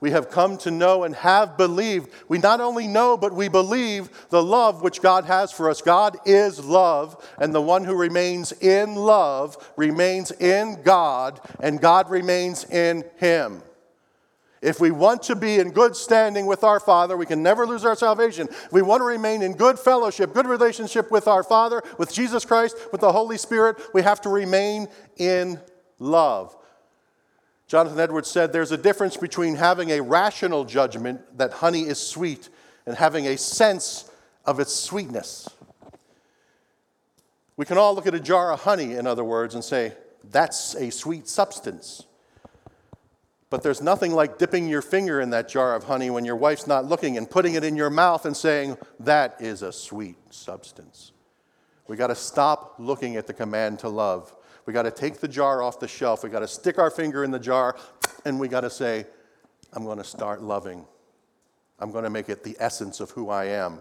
We 0.00 0.10
have 0.10 0.30
come 0.30 0.58
to 0.58 0.72
know 0.72 1.04
and 1.04 1.14
have 1.14 1.56
believed. 1.56 2.10
We 2.26 2.38
not 2.38 2.60
only 2.60 2.88
know, 2.88 3.16
but 3.16 3.32
we 3.32 3.46
believe 3.46 4.10
the 4.30 4.42
love 4.42 4.82
which 4.82 5.00
God 5.00 5.26
has 5.26 5.52
for 5.52 5.70
us. 5.70 5.80
God 5.80 6.16
is 6.26 6.64
love, 6.64 7.24
and 7.38 7.54
the 7.54 7.62
one 7.62 7.84
who 7.84 7.94
remains 7.94 8.50
in 8.50 8.96
love 8.96 9.56
remains 9.76 10.32
in 10.32 10.82
God, 10.82 11.40
and 11.60 11.80
God 11.80 12.10
remains 12.10 12.64
in 12.64 13.04
him. 13.18 13.62
If 14.64 14.80
we 14.80 14.90
want 14.90 15.22
to 15.24 15.36
be 15.36 15.58
in 15.58 15.72
good 15.72 15.94
standing 15.94 16.46
with 16.46 16.64
our 16.64 16.80
Father, 16.80 17.18
we 17.18 17.26
can 17.26 17.42
never 17.42 17.66
lose 17.66 17.84
our 17.84 17.94
salvation. 17.94 18.48
If 18.48 18.72
we 18.72 18.80
want 18.80 19.02
to 19.02 19.04
remain 19.04 19.42
in 19.42 19.52
good 19.52 19.78
fellowship, 19.78 20.32
good 20.32 20.46
relationship 20.46 21.10
with 21.10 21.28
our 21.28 21.42
Father, 21.42 21.82
with 21.98 22.10
Jesus 22.10 22.46
Christ, 22.46 22.74
with 22.90 23.02
the 23.02 23.12
Holy 23.12 23.36
Spirit, 23.36 23.76
we 23.92 24.00
have 24.00 24.22
to 24.22 24.30
remain 24.30 24.88
in 25.18 25.60
love. 25.98 26.56
Jonathan 27.66 28.00
Edwards 28.00 28.30
said 28.30 28.54
there's 28.54 28.72
a 28.72 28.78
difference 28.78 29.18
between 29.18 29.56
having 29.56 29.90
a 29.90 30.00
rational 30.00 30.64
judgment 30.64 31.20
that 31.36 31.52
honey 31.52 31.82
is 31.82 32.00
sweet 32.00 32.48
and 32.86 32.96
having 32.96 33.26
a 33.26 33.36
sense 33.36 34.10
of 34.46 34.60
its 34.60 34.74
sweetness. 34.74 35.46
We 37.58 37.66
can 37.66 37.76
all 37.76 37.94
look 37.94 38.06
at 38.06 38.14
a 38.14 38.20
jar 38.20 38.50
of 38.50 38.62
honey, 38.62 38.94
in 38.94 39.06
other 39.06 39.24
words, 39.24 39.54
and 39.54 39.62
say, 39.62 39.92
that's 40.30 40.74
a 40.74 40.88
sweet 40.88 41.28
substance. 41.28 42.04
But 43.54 43.62
there's 43.62 43.80
nothing 43.80 44.10
like 44.10 44.36
dipping 44.36 44.66
your 44.68 44.82
finger 44.82 45.20
in 45.20 45.30
that 45.30 45.48
jar 45.48 45.76
of 45.76 45.84
honey 45.84 46.10
when 46.10 46.24
your 46.24 46.34
wife's 46.34 46.66
not 46.66 46.86
looking 46.86 47.16
and 47.16 47.30
putting 47.30 47.54
it 47.54 47.62
in 47.62 47.76
your 47.76 47.88
mouth 47.88 48.26
and 48.26 48.36
saying, 48.36 48.76
That 48.98 49.36
is 49.38 49.62
a 49.62 49.72
sweet 49.72 50.16
substance. 50.30 51.12
We 51.86 51.96
got 51.96 52.08
to 52.08 52.16
stop 52.16 52.74
looking 52.78 53.14
at 53.14 53.28
the 53.28 53.32
command 53.32 53.78
to 53.78 53.88
love. 53.88 54.34
We 54.66 54.72
got 54.72 54.82
to 54.82 54.90
take 54.90 55.20
the 55.20 55.28
jar 55.28 55.62
off 55.62 55.78
the 55.78 55.86
shelf. 55.86 56.24
We 56.24 56.30
got 56.30 56.40
to 56.40 56.48
stick 56.48 56.80
our 56.80 56.90
finger 56.90 57.22
in 57.22 57.30
the 57.30 57.38
jar 57.38 57.76
and 58.24 58.40
we 58.40 58.48
got 58.48 58.62
to 58.62 58.70
say, 58.70 59.06
I'm 59.72 59.84
going 59.84 59.98
to 59.98 60.04
start 60.04 60.42
loving. 60.42 60.84
I'm 61.78 61.92
going 61.92 62.02
to 62.02 62.10
make 62.10 62.28
it 62.28 62.42
the 62.42 62.56
essence 62.58 62.98
of 62.98 63.12
who 63.12 63.30
I 63.30 63.44
am. 63.44 63.78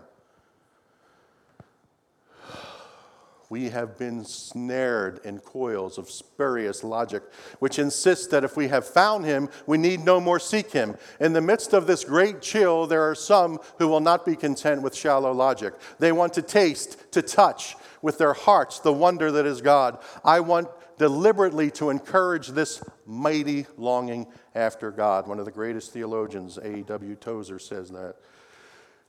We 3.53 3.69
have 3.69 3.99
been 3.99 4.25
snared 4.25 5.19
in 5.23 5.37
coils 5.37 5.99
of 5.99 6.09
spurious 6.09 6.83
logic, 6.83 7.21
which 7.59 7.77
insists 7.77 8.25
that 8.25 8.43
if 8.43 8.57
we 8.57 8.67
have 8.67 8.83
found 8.83 9.23
him, 9.25 9.47
we 9.67 9.77
need 9.77 9.99
no 9.99 10.19
more 10.19 10.39
seek 10.39 10.71
him. 10.71 10.97
In 11.19 11.33
the 11.33 11.39
midst 11.39 11.71
of 11.71 11.85
this 11.85 12.03
great 12.03 12.41
chill, 12.41 12.87
there 12.87 13.07
are 13.07 13.13
some 13.13 13.59
who 13.77 13.87
will 13.87 13.99
not 13.99 14.25
be 14.25 14.35
content 14.35 14.81
with 14.81 14.95
shallow 14.95 15.31
logic. 15.31 15.75
They 15.99 16.11
want 16.11 16.33
to 16.33 16.41
taste, 16.41 17.11
to 17.11 17.21
touch 17.21 17.75
with 18.01 18.17
their 18.17 18.33
hearts 18.33 18.79
the 18.79 18.91
wonder 18.91 19.31
that 19.31 19.45
is 19.45 19.61
God. 19.61 19.99
I 20.25 20.39
want 20.39 20.67
deliberately 20.97 21.69
to 21.73 21.91
encourage 21.91 22.47
this 22.47 22.83
mighty 23.05 23.67
longing 23.77 24.25
after 24.55 24.89
God. 24.89 25.27
One 25.27 25.37
of 25.37 25.45
the 25.45 25.51
greatest 25.51 25.93
theologians, 25.93 26.57
A.W. 26.57 27.15
Tozer, 27.17 27.59
says 27.59 27.91
that. 27.91 28.15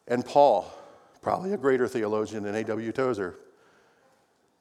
And 0.07 0.22
Paul, 0.22 0.70
probably 1.22 1.54
a 1.54 1.57
greater 1.57 1.88
theologian 1.88 2.42
than 2.42 2.54
A.W. 2.54 2.92
Tozer, 2.92 3.38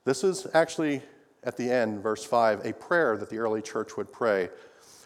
this 0.05 0.23
is 0.23 0.47
actually 0.53 1.01
at 1.43 1.57
the 1.57 1.69
end, 1.69 2.01
verse 2.01 2.23
5, 2.23 2.65
a 2.65 2.73
prayer 2.73 3.17
that 3.17 3.29
the 3.29 3.37
early 3.37 3.61
church 3.61 3.97
would 3.97 4.11
pray. 4.11 4.49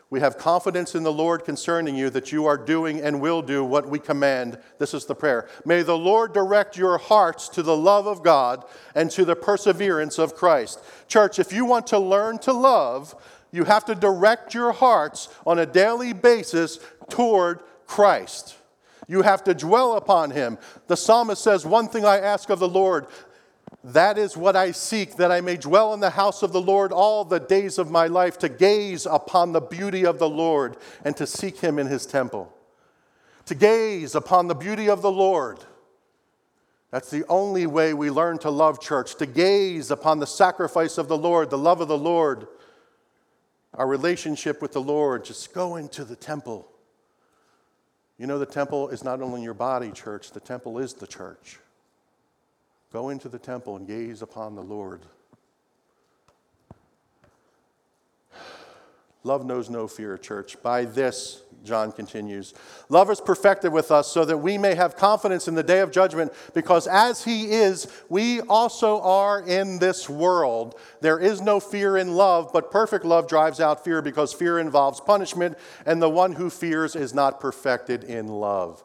We 0.09 0.21
have 0.21 0.37
confidence 0.37 0.95
in 0.95 1.03
the 1.03 1.11
Lord 1.11 1.43
concerning 1.43 1.95
you 1.95 2.09
that 2.11 2.31
you 2.31 2.45
are 2.45 2.57
doing 2.57 3.01
and 3.01 3.19
will 3.19 3.41
do 3.41 3.65
what 3.65 3.89
we 3.89 3.99
command. 3.99 4.57
This 4.79 4.93
is 4.93 5.05
the 5.05 5.15
prayer. 5.15 5.49
May 5.65 5.81
the 5.81 5.97
Lord 5.97 6.33
direct 6.33 6.77
your 6.77 6.97
hearts 6.97 7.49
to 7.49 7.63
the 7.63 7.75
love 7.75 8.07
of 8.07 8.23
God 8.23 8.63
and 8.95 9.11
to 9.11 9.25
the 9.25 9.35
perseverance 9.35 10.17
of 10.17 10.33
Christ. 10.33 10.81
Church, 11.09 11.39
if 11.39 11.51
you 11.51 11.65
want 11.65 11.87
to 11.87 11.99
learn 11.99 12.37
to 12.39 12.53
love, 12.53 13.15
you 13.51 13.65
have 13.65 13.83
to 13.85 13.95
direct 13.95 14.53
your 14.53 14.71
hearts 14.71 15.27
on 15.45 15.59
a 15.59 15.65
daily 15.65 16.13
basis 16.13 16.79
toward 17.09 17.59
Christ. 17.85 18.55
You 19.09 19.21
have 19.21 19.43
to 19.45 19.53
dwell 19.53 19.97
upon 19.97 20.31
him. 20.31 20.57
The 20.87 20.97
psalmist 20.97 21.41
says, 21.41 21.65
One 21.65 21.87
thing 21.87 22.05
I 22.05 22.19
ask 22.19 22.49
of 22.49 22.59
the 22.59 22.67
Lord, 22.67 23.07
that 23.83 24.17
is 24.17 24.35
what 24.35 24.55
I 24.55 24.71
seek, 24.71 25.15
that 25.15 25.31
I 25.31 25.41
may 25.41 25.55
dwell 25.55 25.93
in 25.93 25.99
the 25.99 26.09
house 26.09 26.43
of 26.43 26.51
the 26.51 26.61
Lord 26.61 26.91
all 26.91 27.23
the 27.23 27.39
days 27.39 27.77
of 27.77 27.89
my 27.89 28.07
life, 28.07 28.37
to 28.39 28.49
gaze 28.49 29.05
upon 29.05 29.53
the 29.53 29.61
beauty 29.61 30.05
of 30.05 30.19
the 30.19 30.29
Lord 30.29 30.77
and 31.05 31.15
to 31.17 31.25
seek 31.25 31.59
him 31.59 31.79
in 31.79 31.87
his 31.87 32.05
temple. 32.05 32.53
To 33.45 33.55
gaze 33.55 34.13
upon 34.13 34.47
the 34.47 34.55
beauty 34.55 34.89
of 34.89 35.01
the 35.01 35.11
Lord. 35.11 35.59
That's 36.91 37.09
the 37.09 37.25
only 37.27 37.65
way 37.65 37.93
we 37.93 38.09
learn 38.09 38.39
to 38.39 38.49
love 38.49 38.81
church, 38.81 39.15
to 39.15 39.25
gaze 39.25 39.91
upon 39.91 40.19
the 40.19 40.27
sacrifice 40.27 40.97
of 40.97 41.07
the 41.07 41.17
Lord, 41.17 41.49
the 41.49 41.57
love 41.57 41.81
of 41.81 41.87
the 41.87 41.97
Lord, 41.97 42.47
our 43.73 43.87
relationship 43.87 44.61
with 44.61 44.73
the 44.73 44.81
Lord. 44.81 45.25
Just 45.25 45.53
go 45.53 45.75
into 45.75 46.03
the 46.03 46.15
temple. 46.15 46.67
You 48.17 48.25
know, 48.25 48.39
the 48.39 48.45
temple 48.45 48.89
is 48.89 49.03
not 49.03 49.21
only 49.21 49.43
your 49.43 49.53
body, 49.53 49.91
church, 49.91 50.31
the 50.31 50.39
temple 50.39 50.79
is 50.79 50.93
the 50.93 51.07
church. 51.07 51.59
Go 52.91 53.09
into 53.09 53.27
the 53.29 53.39
temple 53.39 53.75
and 53.75 53.85
gaze 53.85 54.21
upon 54.21 54.55
the 54.55 54.61
Lord. 54.61 55.01
Love 59.23 59.45
knows 59.45 59.69
no 59.69 59.87
fear, 59.87 60.17
church. 60.17 60.61
By 60.63 60.85
this, 60.85 61.41
John 61.65 61.91
continues, 61.91 62.53
love 62.87 63.09
is 63.09 63.19
perfected 63.19 63.73
with 63.73 63.91
us 63.91 64.09
so 64.09 64.23
that 64.23 64.37
we 64.37 64.57
may 64.57 64.73
have 64.73 64.95
confidence 64.95 65.49
in 65.49 65.55
the 65.55 65.63
day 65.63 65.79
of 65.79 65.91
judgment, 65.91 66.31
because 66.53 66.87
as 66.87 67.25
he 67.25 67.51
is, 67.51 67.91
we 68.07 68.39
also 68.41 69.01
are 69.01 69.41
in 69.41 69.79
this 69.79 70.09
world. 70.09 70.79
There 71.01 71.19
is 71.19 71.41
no 71.41 71.59
fear 71.59 71.97
in 71.97 72.13
love, 72.13 72.51
but 72.53 72.71
perfect 72.71 73.03
love 73.03 73.27
drives 73.27 73.59
out 73.59 73.83
fear, 73.83 74.01
because 74.01 74.31
fear 74.31 74.59
involves 74.59 75.01
punishment, 75.01 75.57
and 75.85 76.01
the 76.01 76.09
one 76.09 76.31
who 76.33 76.49
fears 76.49 76.95
is 76.95 77.13
not 77.13 77.41
perfected 77.41 78.05
in 78.05 78.27
love 78.27 78.81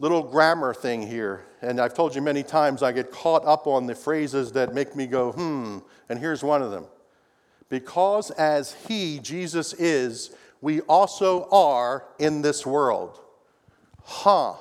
little 0.00 0.22
grammar 0.22 0.74
thing 0.74 1.06
here. 1.06 1.44
And 1.62 1.80
I've 1.80 1.94
told 1.94 2.14
you 2.14 2.22
many 2.22 2.42
times 2.42 2.82
I 2.82 2.90
get 2.90 3.12
caught 3.12 3.44
up 3.44 3.66
on 3.66 3.86
the 3.86 3.94
phrases 3.94 4.52
that 4.52 4.74
make 4.74 4.96
me 4.96 5.06
go, 5.06 5.32
hmm. 5.32 5.78
And 6.08 6.18
here's 6.18 6.42
one 6.42 6.62
of 6.62 6.72
them 6.72 6.86
Because 7.68 8.32
as 8.32 8.74
He, 8.88 9.20
Jesus, 9.20 9.72
is, 9.74 10.34
we 10.60 10.80
also 10.82 11.48
are 11.50 12.04
in 12.18 12.42
this 12.42 12.66
world. 12.66 13.20
Huh. 14.02 14.54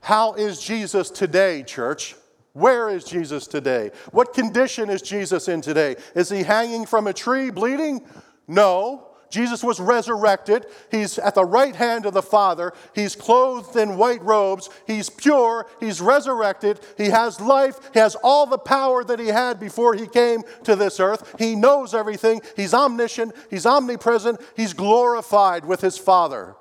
How 0.00 0.34
is 0.34 0.60
Jesus 0.60 1.10
today, 1.10 1.62
church? 1.62 2.14
Where 2.54 2.90
is 2.90 3.04
Jesus 3.04 3.46
today? 3.46 3.92
What 4.10 4.34
condition 4.34 4.90
is 4.90 5.00
Jesus 5.00 5.48
in 5.48 5.62
today? 5.62 5.96
Is 6.14 6.28
he 6.28 6.42
hanging 6.42 6.84
from 6.84 7.06
a 7.06 7.12
tree 7.12 7.50
bleeding? 7.50 8.06
No. 8.46 9.11
Jesus 9.32 9.64
was 9.64 9.80
resurrected. 9.80 10.66
He's 10.90 11.18
at 11.18 11.34
the 11.34 11.44
right 11.44 11.74
hand 11.74 12.04
of 12.04 12.12
the 12.12 12.22
Father. 12.22 12.74
He's 12.94 13.16
clothed 13.16 13.74
in 13.76 13.96
white 13.96 14.22
robes. 14.22 14.68
He's 14.86 15.08
pure. 15.08 15.66
He's 15.80 16.02
resurrected. 16.02 16.80
He 16.98 17.06
has 17.06 17.40
life. 17.40 17.80
He 17.94 17.98
has 17.98 18.14
all 18.22 18.44
the 18.44 18.58
power 18.58 19.02
that 19.02 19.18
he 19.18 19.28
had 19.28 19.58
before 19.58 19.94
he 19.94 20.06
came 20.06 20.42
to 20.64 20.76
this 20.76 21.00
earth. 21.00 21.34
He 21.38 21.56
knows 21.56 21.94
everything. 21.94 22.42
He's 22.56 22.74
omniscient. 22.74 23.32
He's 23.48 23.64
omnipresent. 23.64 24.38
He's 24.54 24.74
glorified 24.74 25.64
with 25.64 25.80
his 25.80 25.96
Father. 25.96 26.54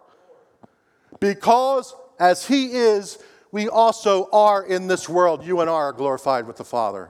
Because 1.19 1.93
as 2.19 2.47
he 2.47 2.71
is, 2.71 3.19
we 3.51 3.67
also 3.67 4.29
are 4.31 4.63
in 4.63 4.87
this 4.87 5.09
world. 5.09 5.45
You 5.45 5.59
and 5.59 5.69
I 5.69 5.73
are 5.73 5.91
glorified 5.91 6.47
with 6.47 6.55
the 6.55 6.63
Father. 6.63 7.09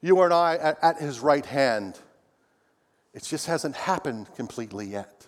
You 0.00 0.22
and 0.22 0.32
I 0.32 0.54
at, 0.54 0.78
at 0.82 0.98
his 0.98 1.18
right 1.18 1.44
hand. 1.44 1.98
It 3.14 3.24
just 3.24 3.46
hasn't 3.46 3.76
happened 3.76 4.34
completely 4.34 4.86
yet. 4.86 5.26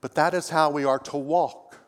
But 0.00 0.14
that 0.14 0.34
is 0.34 0.50
how 0.50 0.70
we 0.70 0.84
are 0.84 0.98
to 1.00 1.16
walk. 1.16 1.78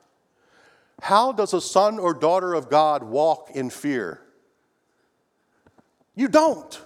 How 1.02 1.32
does 1.32 1.52
a 1.52 1.60
son 1.60 1.98
or 1.98 2.14
daughter 2.14 2.54
of 2.54 2.70
God 2.70 3.02
walk 3.02 3.50
in 3.52 3.70
fear? 3.70 4.20
You 6.14 6.28
don't. 6.28 6.80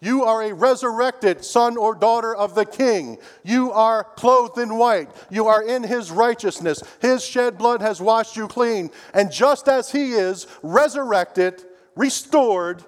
You 0.00 0.24
are 0.24 0.42
a 0.42 0.52
resurrected 0.52 1.44
son 1.44 1.76
or 1.76 1.94
daughter 1.94 2.34
of 2.34 2.54
the 2.54 2.64
King. 2.64 3.18
You 3.44 3.72
are 3.72 4.04
clothed 4.04 4.58
in 4.58 4.76
white. 4.76 5.10
You 5.30 5.46
are 5.46 5.62
in 5.62 5.82
his 5.82 6.10
righteousness. 6.10 6.82
His 7.00 7.24
shed 7.24 7.56
blood 7.56 7.80
has 7.80 8.00
washed 8.00 8.36
you 8.36 8.46
clean. 8.48 8.90
And 9.14 9.32
just 9.32 9.68
as 9.68 9.92
he 9.92 10.12
is 10.12 10.46
resurrected, 10.62 11.64
restored, 11.94 12.84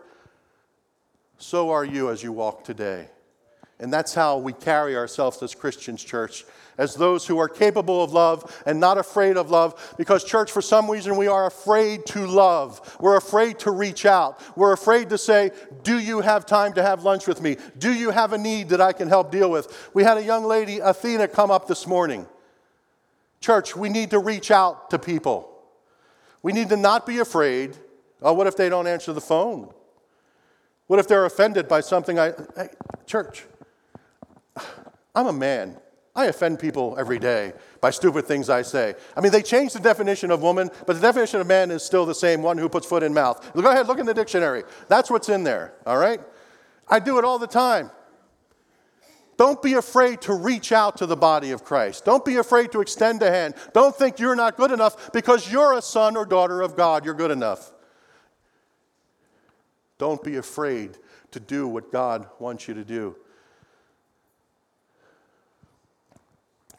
so 1.39 1.71
are 1.71 1.85
you 1.85 2.11
as 2.11 2.23
you 2.23 2.33
walk 2.33 2.65
today. 2.65 3.09
And 3.81 3.93
that's 3.93 4.13
how 4.13 4.39
we 4.39 4.53
carry 4.53 4.97
ourselves 4.97 5.41
as 5.43 5.55
Christians, 5.55 6.03
church, 6.03 6.45
as 6.79 6.95
those 6.95 7.27
who 7.27 7.39
are 7.39 7.49
capable 7.49 8.03
of 8.03 8.13
love 8.13 8.63
and 8.67 8.81
not 8.81 8.99
afraid 8.99 9.37
of 9.37 9.51
love. 9.51 9.95
Because, 9.97 10.25
church, 10.25 10.51
for 10.51 10.61
some 10.61 10.91
reason, 10.91 11.17
we 11.17 11.29
are 11.29 11.47
afraid 11.47 12.05
to 12.07 12.27
love. 12.27 12.97
We're 12.99 13.17
afraid 13.17 13.61
to 13.61 13.71
reach 13.71 14.05
out. 14.05 14.43
We're 14.57 14.73
afraid 14.73 15.11
to 15.11 15.19
say, 15.19 15.53
Do 15.85 15.99
you 15.99 16.21
have 16.21 16.45
time 16.45 16.73
to 16.73 16.83
have 16.83 17.05
lunch 17.05 17.29
with 17.29 17.41
me? 17.41 17.57
Do 17.79 17.93
you 17.93 18.11
have 18.11 18.33
a 18.33 18.39
need 18.39 18.71
that 18.71 18.81
I 18.81 18.93
can 18.93 19.09
help 19.09 19.31
deal 19.31 19.51
with? 19.51 19.91
We 19.95 20.03
had 20.03 20.17
a 20.17 20.25
young 20.25 20.45
lady, 20.45 20.81
Athena, 20.81 21.29
come 21.29 21.53
up 21.53 21.69
this 21.69 21.87
morning. 21.87 22.27
Church, 23.41 23.77
we 23.77 23.89
need 23.89 24.11
to 24.11 24.19
reach 24.19 24.51
out 24.51 24.91
to 24.91 24.99
people. 24.99 25.49
We 26.43 26.53
need 26.53 26.69
to 26.71 26.77
not 26.77 27.07
be 27.07 27.19
afraid. 27.19 27.77
Oh, 28.23 28.33
what 28.33 28.49
if 28.49 28.57
they 28.57 28.69
don't 28.69 28.89
answer 28.89 29.13
the 29.13 29.21
phone? 29.21 29.73
What 30.89 30.99
if 30.99 31.07
they're 31.07 31.27
offended 31.27 31.69
by 31.69 31.81
something 31.81 32.19
I, 32.19 32.33
hey, 32.57 32.69
church, 33.07 33.45
I'm 35.19 35.27
a 35.27 35.33
man. 35.33 35.77
I 36.15 36.27
offend 36.27 36.61
people 36.61 36.95
every 36.97 37.19
day 37.19 37.53
by 37.81 37.91
stupid 37.91 38.27
things 38.27 38.49
I 38.49 38.63
say. 38.63 38.95
I 39.17 39.21
mean, 39.21 39.33
they 39.33 39.43
changed 39.43 39.75
the 39.75 39.81
definition 39.81 40.31
of 40.31 40.43
woman, 40.43 40.71
but 40.87 40.95
the 40.95 41.03
definition 41.03 41.41
of 41.41 41.49
man 41.49 41.73
is 41.73 41.83
still 41.83 42.07
the 42.07 42.15
same 42.15 42.41
one 42.41 42.57
who 42.57 42.69
puts 42.69 42.87
foot 42.87 43.03
in 43.03 43.13
mouth. 43.13 43.53
Go 43.53 43.69
ahead, 43.69 43.89
look 43.89 43.99
in 43.99 44.07
the 44.07 44.15
dictionary. 44.15 44.63
That's 44.87 45.11
what's 45.11 45.29
in 45.29 45.43
there, 45.43 45.75
all 45.85 45.99
right? 45.99 46.21
I 46.87 47.01
do 47.01 47.19
it 47.19 47.25
all 47.25 47.41
the 47.41 47.49
time. 47.49 47.91
Don't 49.37 49.61
be 49.61 49.75
afraid 49.75 50.21
to 50.23 50.35
reach 50.35 50.71
out 50.71 50.99
to 50.99 51.07
the 51.07 51.17
body 51.17 51.51
of 51.51 51.65
Christ. 51.65 52.05
Don't 52.05 52.25
be 52.25 52.37
afraid 52.37 52.71
to 52.73 52.81
extend 52.81 53.21
a 53.23 53.31
hand. 53.33 53.55
Don't 53.75 53.95
think 53.95 54.21
you're 54.21 54.37
not 54.37 54.57
good 54.57 54.71
enough 54.71 55.11
because 55.13 55.51
you're 55.51 55.73
a 55.73 55.83
son 55.83 56.17
or 56.17 56.25
daughter 56.25 56.63
of 56.63 56.77
God. 56.77 57.05
You're 57.05 57.15
good 57.15 57.33
enough. 57.33 57.73
Don't 59.99 60.23
be 60.23 60.37
afraid 60.37 60.97
to 61.33 61.41
do 61.41 61.67
what 61.67 61.91
God 61.91 62.29
wants 62.39 62.69
you 62.69 62.75
to 62.75 62.85
do. 62.85 63.17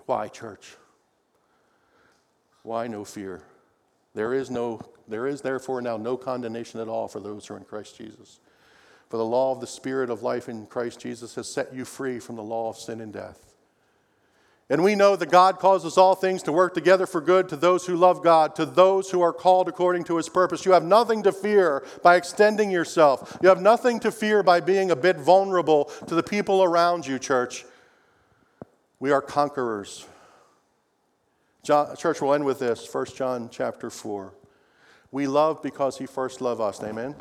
Why, 0.10 0.28
church? 0.28 0.76
Why 2.64 2.88
no 2.88 3.06
fear? 3.06 3.44
There 4.16 4.34
is 4.34 4.50
no 4.50 4.82
there 5.08 5.28
is 5.28 5.42
therefore 5.42 5.84
now 5.84 5.98
no 5.98 6.18
condemnation 6.18 6.80
at 6.80 6.88
all 6.88 7.08
for 7.08 7.20
those 7.20 7.46
who 7.46 7.54
are 7.54 7.58
in 7.58 7.64
Christ 7.64 7.96
Jesus. 7.96 8.40
For 9.10 9.18
the 9.18 9.26
law 9.26 9.52
of 9.52 9.62
the 9.62 9.68
Spirit 9.68 10.10
of 10.10 10.24
life 10.24 10.50
in 10.50 10.66
Christ 10.66 11.00
Jesus 11.00 11.36
has 11.36 11.48
set 11.48 11.76
you 11.76 11.86
free 11.86 12.18
from 12.18 12.38
the 12.38 12.42
law 12.42 12.70
of 12.70 12.78
sin 12.78 13.02
and 13.02 13.14
death. 13.14 13.54
And 14.68 14.84
we 14.84 14.96
know 14.96 15.16
that 15.16 15.30
God 15.30 15.60
causes 15.60 15.96
all 15.96 16.16
things 16.16 16.42
to 16.42 16.52
work 16.52 16.74
together 16.74 17.06
for 17.06 17.22
good 17.22 17.48
to 17.50 17.56
those 17.56 17.86
who 17.86 17.96
love 17.96 18.24
God, 18.24 18.56
to 18.56 18.66
those 18.66 19.12
who 19.12 19.22
are 19.22 19.32
called 19.32 19.68
according 19.68 20.06
to 20.06 20.18
his 20.18 20.28
purpose. 20.28 20.66
You 20.66 20.72
have 20.72 20.84
nothing 20.84 21.22
to 21.22 21.32
fear 21.32 21.86
by 22.02 22.16
extending 22.16 22.72
yourself. 22.72 23.38
You 23.44 23.50
have 23.50 23.62
nothing 23.62 24.00
to 24.00 24.12
fear 24.12 24.42
by 24.42 24.60
being 24.60 24.90
a 24.90 24.96
bit 24.96 25.18
vulnerable 25.18 25.86
to 26.08 26.16
the 26.16 26.24
people 26.24 26.64
around 26.64 27.06
you, 27.06 27.20
church. 27.20 27.64
We 29.00 29.12
are 29.12 29.22
conquerors. 29.22 30.06
John, 31.64 31.96
church 31.96 32.22
will 32.22 32.34
end 32.34 32.46
with 32.46 32.60
this 32.60 32.88
1 32.94 33.06
John 33.16 33.50
chapter 33.50 33.90
4. 33.90 34.34
We 35.12 35.28
love 35.28 35.62
because 35.62 35.98
he 35.98 36.06
first 36.06 36.42
loved 36.42 36.62
us. 36.62 36.84
Amen. 36.84 37.16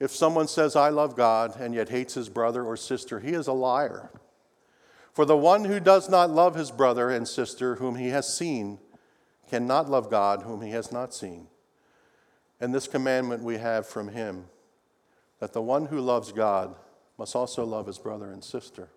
If 0.00 0.12
someone 0.12 0.46
says, 0.46 0.76
I 0.76 0.90
love 0.90 1.16
God, 1.16 1.56
and 1.58 1.74
yet 1.74 1.88
hates 1.88 2.14
his 2.14 2.28
brother 2.28 2.64
or 2.64 2.76
sister, 2.76 3.18
he 3.18 3.32
is 3.32 3.48
a 3.48 3.52
liar. 3.52 4.10
For 5.12 5.24
the 5.24 5.36
one 5.36 5.64
who 5.64 5.80
does 5.80 6.08
not 6.08 6.30
love 6.30 6.54
his 6.54 6.70
brother 6.70 7.10
and 7.10 7.26
sister 7.26 7.74
whom 7.76 7.96
he 7.96 8.10
has 8.10 8.32
seen 8.32 8.78
cannot 9.50 9.90
love 9.90 10.08
God 10.08 10.42
whom 10.42 10.62
he 10.62 10.70
has 10.70 10.92
not 10.92 11.12
seen. 11.12 11.48
And 12.60 12.72
this 12.72 12.86
commandment 12.86 13.42
we 13.42 13.58
have 13.58 13.86
from 13.86 14.08
him 14.08 14.44
that 15.40 15.52
the 15.52 15.62
one 15.62 15.86
who 15.86 16.00
loves 16.00 16.30
God 16.30 16.76
must 17.16 17.34
also 17.34 17.64
love 17.64 17.86
his 17.86 17.98
brother 17.98 18.30
and 18.30 18.44
sister. 18.44 18.90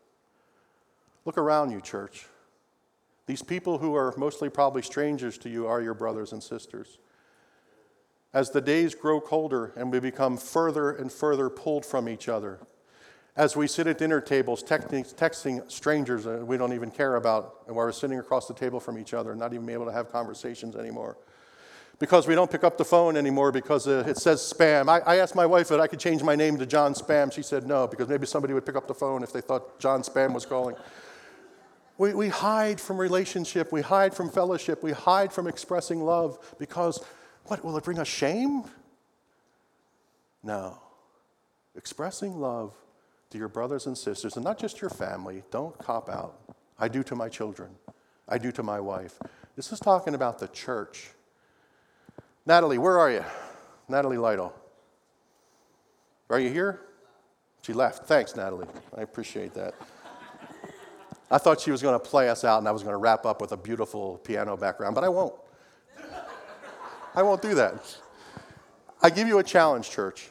Look 1.25 1.37
around 1.37 1.71
you, 1.71 1.81
church. 1.81 2.25
These 3.27 3.43
people 3.43 3.77
who 3.77 3.95
are 3.95 4.13
mostly 4.17 4.49
probably 4.49 4.81
strangers 4.81 5.37
to 5.39 5.49
you 5.49 5.67
are 5.67 5.81
your 5.81 5.93
brothers 5.93 6.31
and 6.31 6.41
sisters. 6.41 6.97
As 8.33 8.49
the 8.49 8.61
days 8.61 8.95
grow 8.95 9.21
colder 9.21 9.73
and 9.75 9.91
we 9.91 9.99
become 9.99 10.37
further 10.37 10.91
and 10.91 11.11
further 11.11 11.49
pulled 11.49 11.85
from 11.85 12.09
each 12.09 12.27
other, 12.27 12.59
as 13.35 13.55
we 13.55 13.67
sit 13.67 13.87
at 13.87 13.97
dinner 13.97 14.19
tables 14.19 14.63
texting, 14.63 15.71
strangers 15.71 16.23
that 16.25 16.45
we 16.45 16.57
don't 16.57 16.73
even 16.73 16.91
care 16.91 17.15
about, 17.15 17.63
and 17.67 17.75
while 17.75 17.85
we're 17.85 17.91
sitting 17.91 18.19
across 18.19 18.47
the 18.47 18.53
table 18.53 18.79
from 18.79 18.97
each 18.97 19.13
other, 19.13 19.35
not 19.35 19.53
even 19.53 19.69
able 19.69 19.85
to 19.85 19.91
have 19.91 20.11
conversations 20.11 20.75
anymore. 20.75 21.17
Because 21.99 22.27
we 22.27 22.33
don't 22.33 22.49
pick 22.49 22.63
up 22.63 22.77
the 22.77 22.83
phone 22.83 23.15
anymore 23.15 23.51
because 23.51 23.87
uh, 23.87 24.03
it 24.07 24.17
says 24.17 24.41
spam. 24.41 24.89
I, 24.89 24.99
I 24.99 25.17
asked 25.17 25.35
my 25.35 25.45
wife 25.45 25.71
if 25.71 25.79
I 25.79 25.85
could 25.87 25.99
change 25.99 26.23
my 26.23 26.35
name 26.35 26.57
to 26.57 26.65
John 26.65 26.95
Spam. 26.95 27.31
She 27.31 27.43
said 27.43 27.67
no, 27.67 27.85
because 27.85 28.07
maybe 28.07 28.25
somebody 28.25 28.55
would 28.55 28.65
pick 28.65 28.75
up 28.75 28.87
the 28.87 28.95
phone 28.95 29.21
if 29.21 29.31
they 29.31 29.39
thought 29.39 29.79
John 29.79 30.01
Spam 30.01 30.33
was 30.33 30.45
calling. 30.45 30.75
We, 32.01 32.15
we 32.15 32.29
hide 32.29 32.81
from 32.81 32.97
relationship, 32.97 33.71
we 33.71 33.81
hide 33.81 34.15
from 34.15 34.31
fellowship, 34.31 34.81
we 34.81 34.91
hide 34.91 35.31
from 35.31 35.45
expressing 35.45 36.03
love 36.03 36.39
because 36.57 36.99
what? 37.45 37.63
Will 37.63 37.77
it 37.77 37.83
bring 37.83 37.99
us 37.99 38.07
shame? 38.07 38.63
No. 40.41 40.81
Expressing 41.75 42.39
love 42.39 42.73
to 43.29 43.37
your 43.37 43.49
brothers 43.49 43.85
and 43.85 43.95
sisters, 43.95 44.35
and 44.35 44.43
not 44.43 44.57
just 44.57 44.81
your 44.81 44.89
family, 44.89 45.43
don't 45.51 45.77
cop 45.77 46.09
out. 46.09 46.39
I 46.79 46.87
do 46.87 47.03
to 47.03 47.15
my 47.15 47.29
children, 47.29 47.69
I 48.27 48.39
do 48.39 48.51
to 48.53 48.63
my 48.63 48.79
wife. 48.79 49.19
This 49.55 49.71
is 49.71 49.79
talking 49.79 50.15
about 50.15 50.39
the 50.39 50.47
church. 50.47 51.11
Natalie, 52.47 52.79
where 52.79 52.97
are 52.97 53.11
you? 53.11 53.23
Natalie 53.87 54.17
Lytle. 54.17 54.55
Are 56.31 56.39
you 56.39 56.49
here? 56.49 56.81
She 57.61 57.73
left. 57.73 58.07
Thanks, 58.07 58.35
Natalie. 58.35 58.65
I 58.97 59.01
appreciate 59.01 59.53
that. 59.53 59.75
I 61.31 61.37
thought 61.37 61.61
she 61.61 61.71
was 61.71 61.81
going 61.81 61.97
to 61.97 62.05
play 62.05 62.27
us 62.27 62.43
out 62.43 62.59
and 62.59 62.67
I 62.67 62.71
was 62.71 62.83
going 62.83 62.93
to 62.93 62.97
wrap 62.97 63.25
up 63.25 63.39
with 63.39 63.53
a 63.53 63.57
beautiful 63.57 64.17
piano 64.17 64.57
background, 64.57 64.95
but 64.95 65.05
I 65.05 65.09
won't. 65.09 65.33
I 67.15 67.23
won't 67.23 67.41
do 67.41 67.55
that. 67.55 67.97
I 69.01 69.09
give 69.09 69.29
you 69.29 69.39
a 69.39 69.43
challenge, 69.43 69.89
church. 69.89 70.29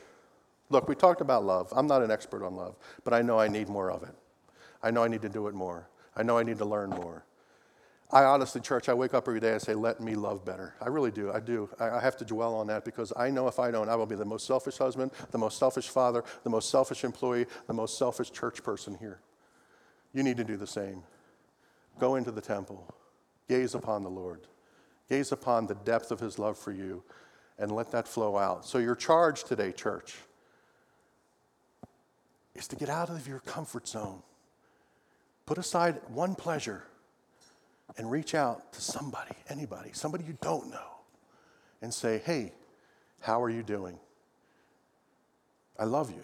Look, 0.68 0.88
we 0.88 0.94
talked 0.94 1.22
about 1.22 1.44
love. 1.44 1.72
I'm 1.74 1.86
not 1.86 2.02
an 2.02 2.10
expert 2.10 2.44
on 2.44 2.54
love, 2.54 2.76
but 3.02 3.14
I 3.14 3.22
know 3.22 3.40
I 3.40 3.48
need 3.48 3.68
more 3.68 3.90
of 3.90 4.02
it. 4.02 4.14
I 4.82 4.90
know 4.90 5.02
I 5.02 5.08
need 5.08 5.22
to 5.22 5.28
do 5.28 5.48
it 5.48 5.54
more. 5.54 5.88
I 6.14 6.22
know 6.22 6.36
I 6.36 6.42
need 6.42 6.58
to 6.58 6.64
learn 6.66 6.90
more. 6.90 7.24
I 8.12 8.24
honestly, 8.24 8.60
church, 8.60 8.88
I 8.88 8.94
wake 8.94 9.14
up 9.14 9.26
every 9.26 9.40
day 9.40 9.52
and 9.52 9.62
say, 9.62 9.74
let 9.74 10.00
me 10.00 10.14
love 10.14 10.44
better. 10.44 10.74
I 10.80 10.88
really 10.88 11.12
do. 11.12 11.32
I 11.32 11.40
do. 11.40 11.70
I, 11.78 12.00
have 12.00 12.16
to 12.18 12.24
dwell 12.24 12.54
on 12.56 12.66
that 12.66 12.84
because 12.84 13.12
I 13.16 13.30
know 13.30 13.46
if 13.46 13.58
I 13.58 13.70
don't, 13.70 13.88
I 13.88 13.94
will 13.94 14.06
be 14.06 14.16
the 14.16 14.24
most 14.24 14.46
selfish 14.46 14.78
husband, 14.78 15.12
the 15.30 15.38
most 15.38 15.58
selfish 15.58 15.88
father, 15.88 16.24
the 16.42 16.50
most 16.50 16.70
selfish 16.70 17.04
employee, 17.04 17.46
the 17.68 17.72
most 17.72 17.98
selfish 17.98 18.32
church 18.32 18.64
person 18.64 18.96
here. 18.98 19.20
You 20.12 20.22
need 20.22 20.36
to 20.36 20.44
do 20.44 20.56
the 20.56 20.66
same. 20.66 21.02
Go 21.98 22.16
into 22.16 22.30
the 22.30 22.40
temple, 22.40 22.86
gaze 23.48 23.74
upon 23.74 24.02
the 24.02 24.10
Lord, 24.10 24.40
gaze 25.08 25.32
upon 25.32 25.66
the 25.66 25.74
depth 25.74 26.10
of 26.10 26.20
his 26.20 26.38
love 26.38 26.58
for 26.58 26.72
you, 26.72 27.02
and 27.58 27.70
let 27.70 27.90
that 27.92 28.08
flow 28.08 28.38
out. 28.38 28.64
So, 28.64 28.78
your 28.78 28.94
charge 28.94 29.44
today, 29.44 29.72
church, 29.72 30.16
is 32.54 32.66
to 32.68 32.76
get 32.76 32.88
out 32.88 33.10
of 33.10 33.28
your 33.28 33.40
comfort 33.40 33.86
zone. 33.86 34.22
Put 35.46 35.58
aside 35.58 36.00
one 36.08 36.34
pleasure 36.34 36.84
and 37.96 38.10
reach 38.10 38.34
out 38.34 38.72
to 38.72 38.80
somebody, 38.80 39.34
anybody, 39.48 39.90
somebody 39.92 40.24
you 40.24 40.38
don't 40.40 40.70
know, 40.70 41.00
and 41.82 41.92
say, 41.92 42.18
hey, 42.24 42.52
how 43.20 43.42
are 43.42 43.50
you 43.50 43.62
doing? 43.62 43.98
I 45.78 45.84
love 45.84 46.10
you. 46.10 46.22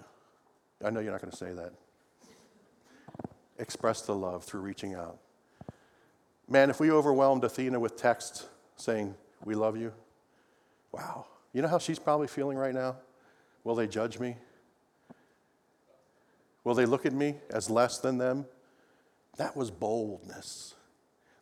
I 0.85 0.91
know 0.91 1.01
you're 1.01 1.13
not 1.13 1.21
going 1.21 1.31
to 1.31 1.37
say 1.37 1.53
that. 1.53 1.73
Express 3.59 4.03
the 4.03 4.15
love 4.15 4.45
through 4.45 4.61
reaching 4.61 4.95
out. 4.95 5.19
Man, 6.49 6.71
if 6.71 6.79
we 6.79 6.91
overwhelmed 6.91 7.45
Athena 7.45 7.81
with 7.81 7.97
texts 7.97 8.47
saying, 8.77 9.15
We 9.45 9.55
love 9.55 9.77
you, 9.77 9.93
wow. 10.93 11.27
You 11.53 11.63
know 11.63 11.69
how 11.69 11.79
she's 11.79 11.99
probably 11.99 12.29
feeling 12.29 12.59
right 12.59 12.75
now? 12.75 12.97
Will 13.65 13.75
they 13.75 13.87
judge 13.87 14.19
me? 14.19 14.37
Will 16.65 16.75
they 16.75 16.87
look 16.87 17.07
at 17.07 17.13
me 17.13 17.37
as 17.51 17.71
less 17.71 17.99
than 17.99 18.19
them? 18.19 18.47
That 19.37 19.57
was 19.57 19.71
boldness. 19.71 20.75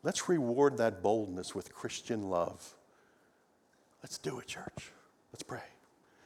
Let's 0.02 0.28
reward 0.28 0.76
that 0.78 1.02
boldness 1.02 1.54
with 1.54 1.74
Christian 1.74 2.28
love. 2.28 2.74
Let's 4.02 4.18
do 4.18 4.38
it, 4.38 4.46
church. 4.46 4.92
Let's 5.32 5.42
pray. 5.42 5.62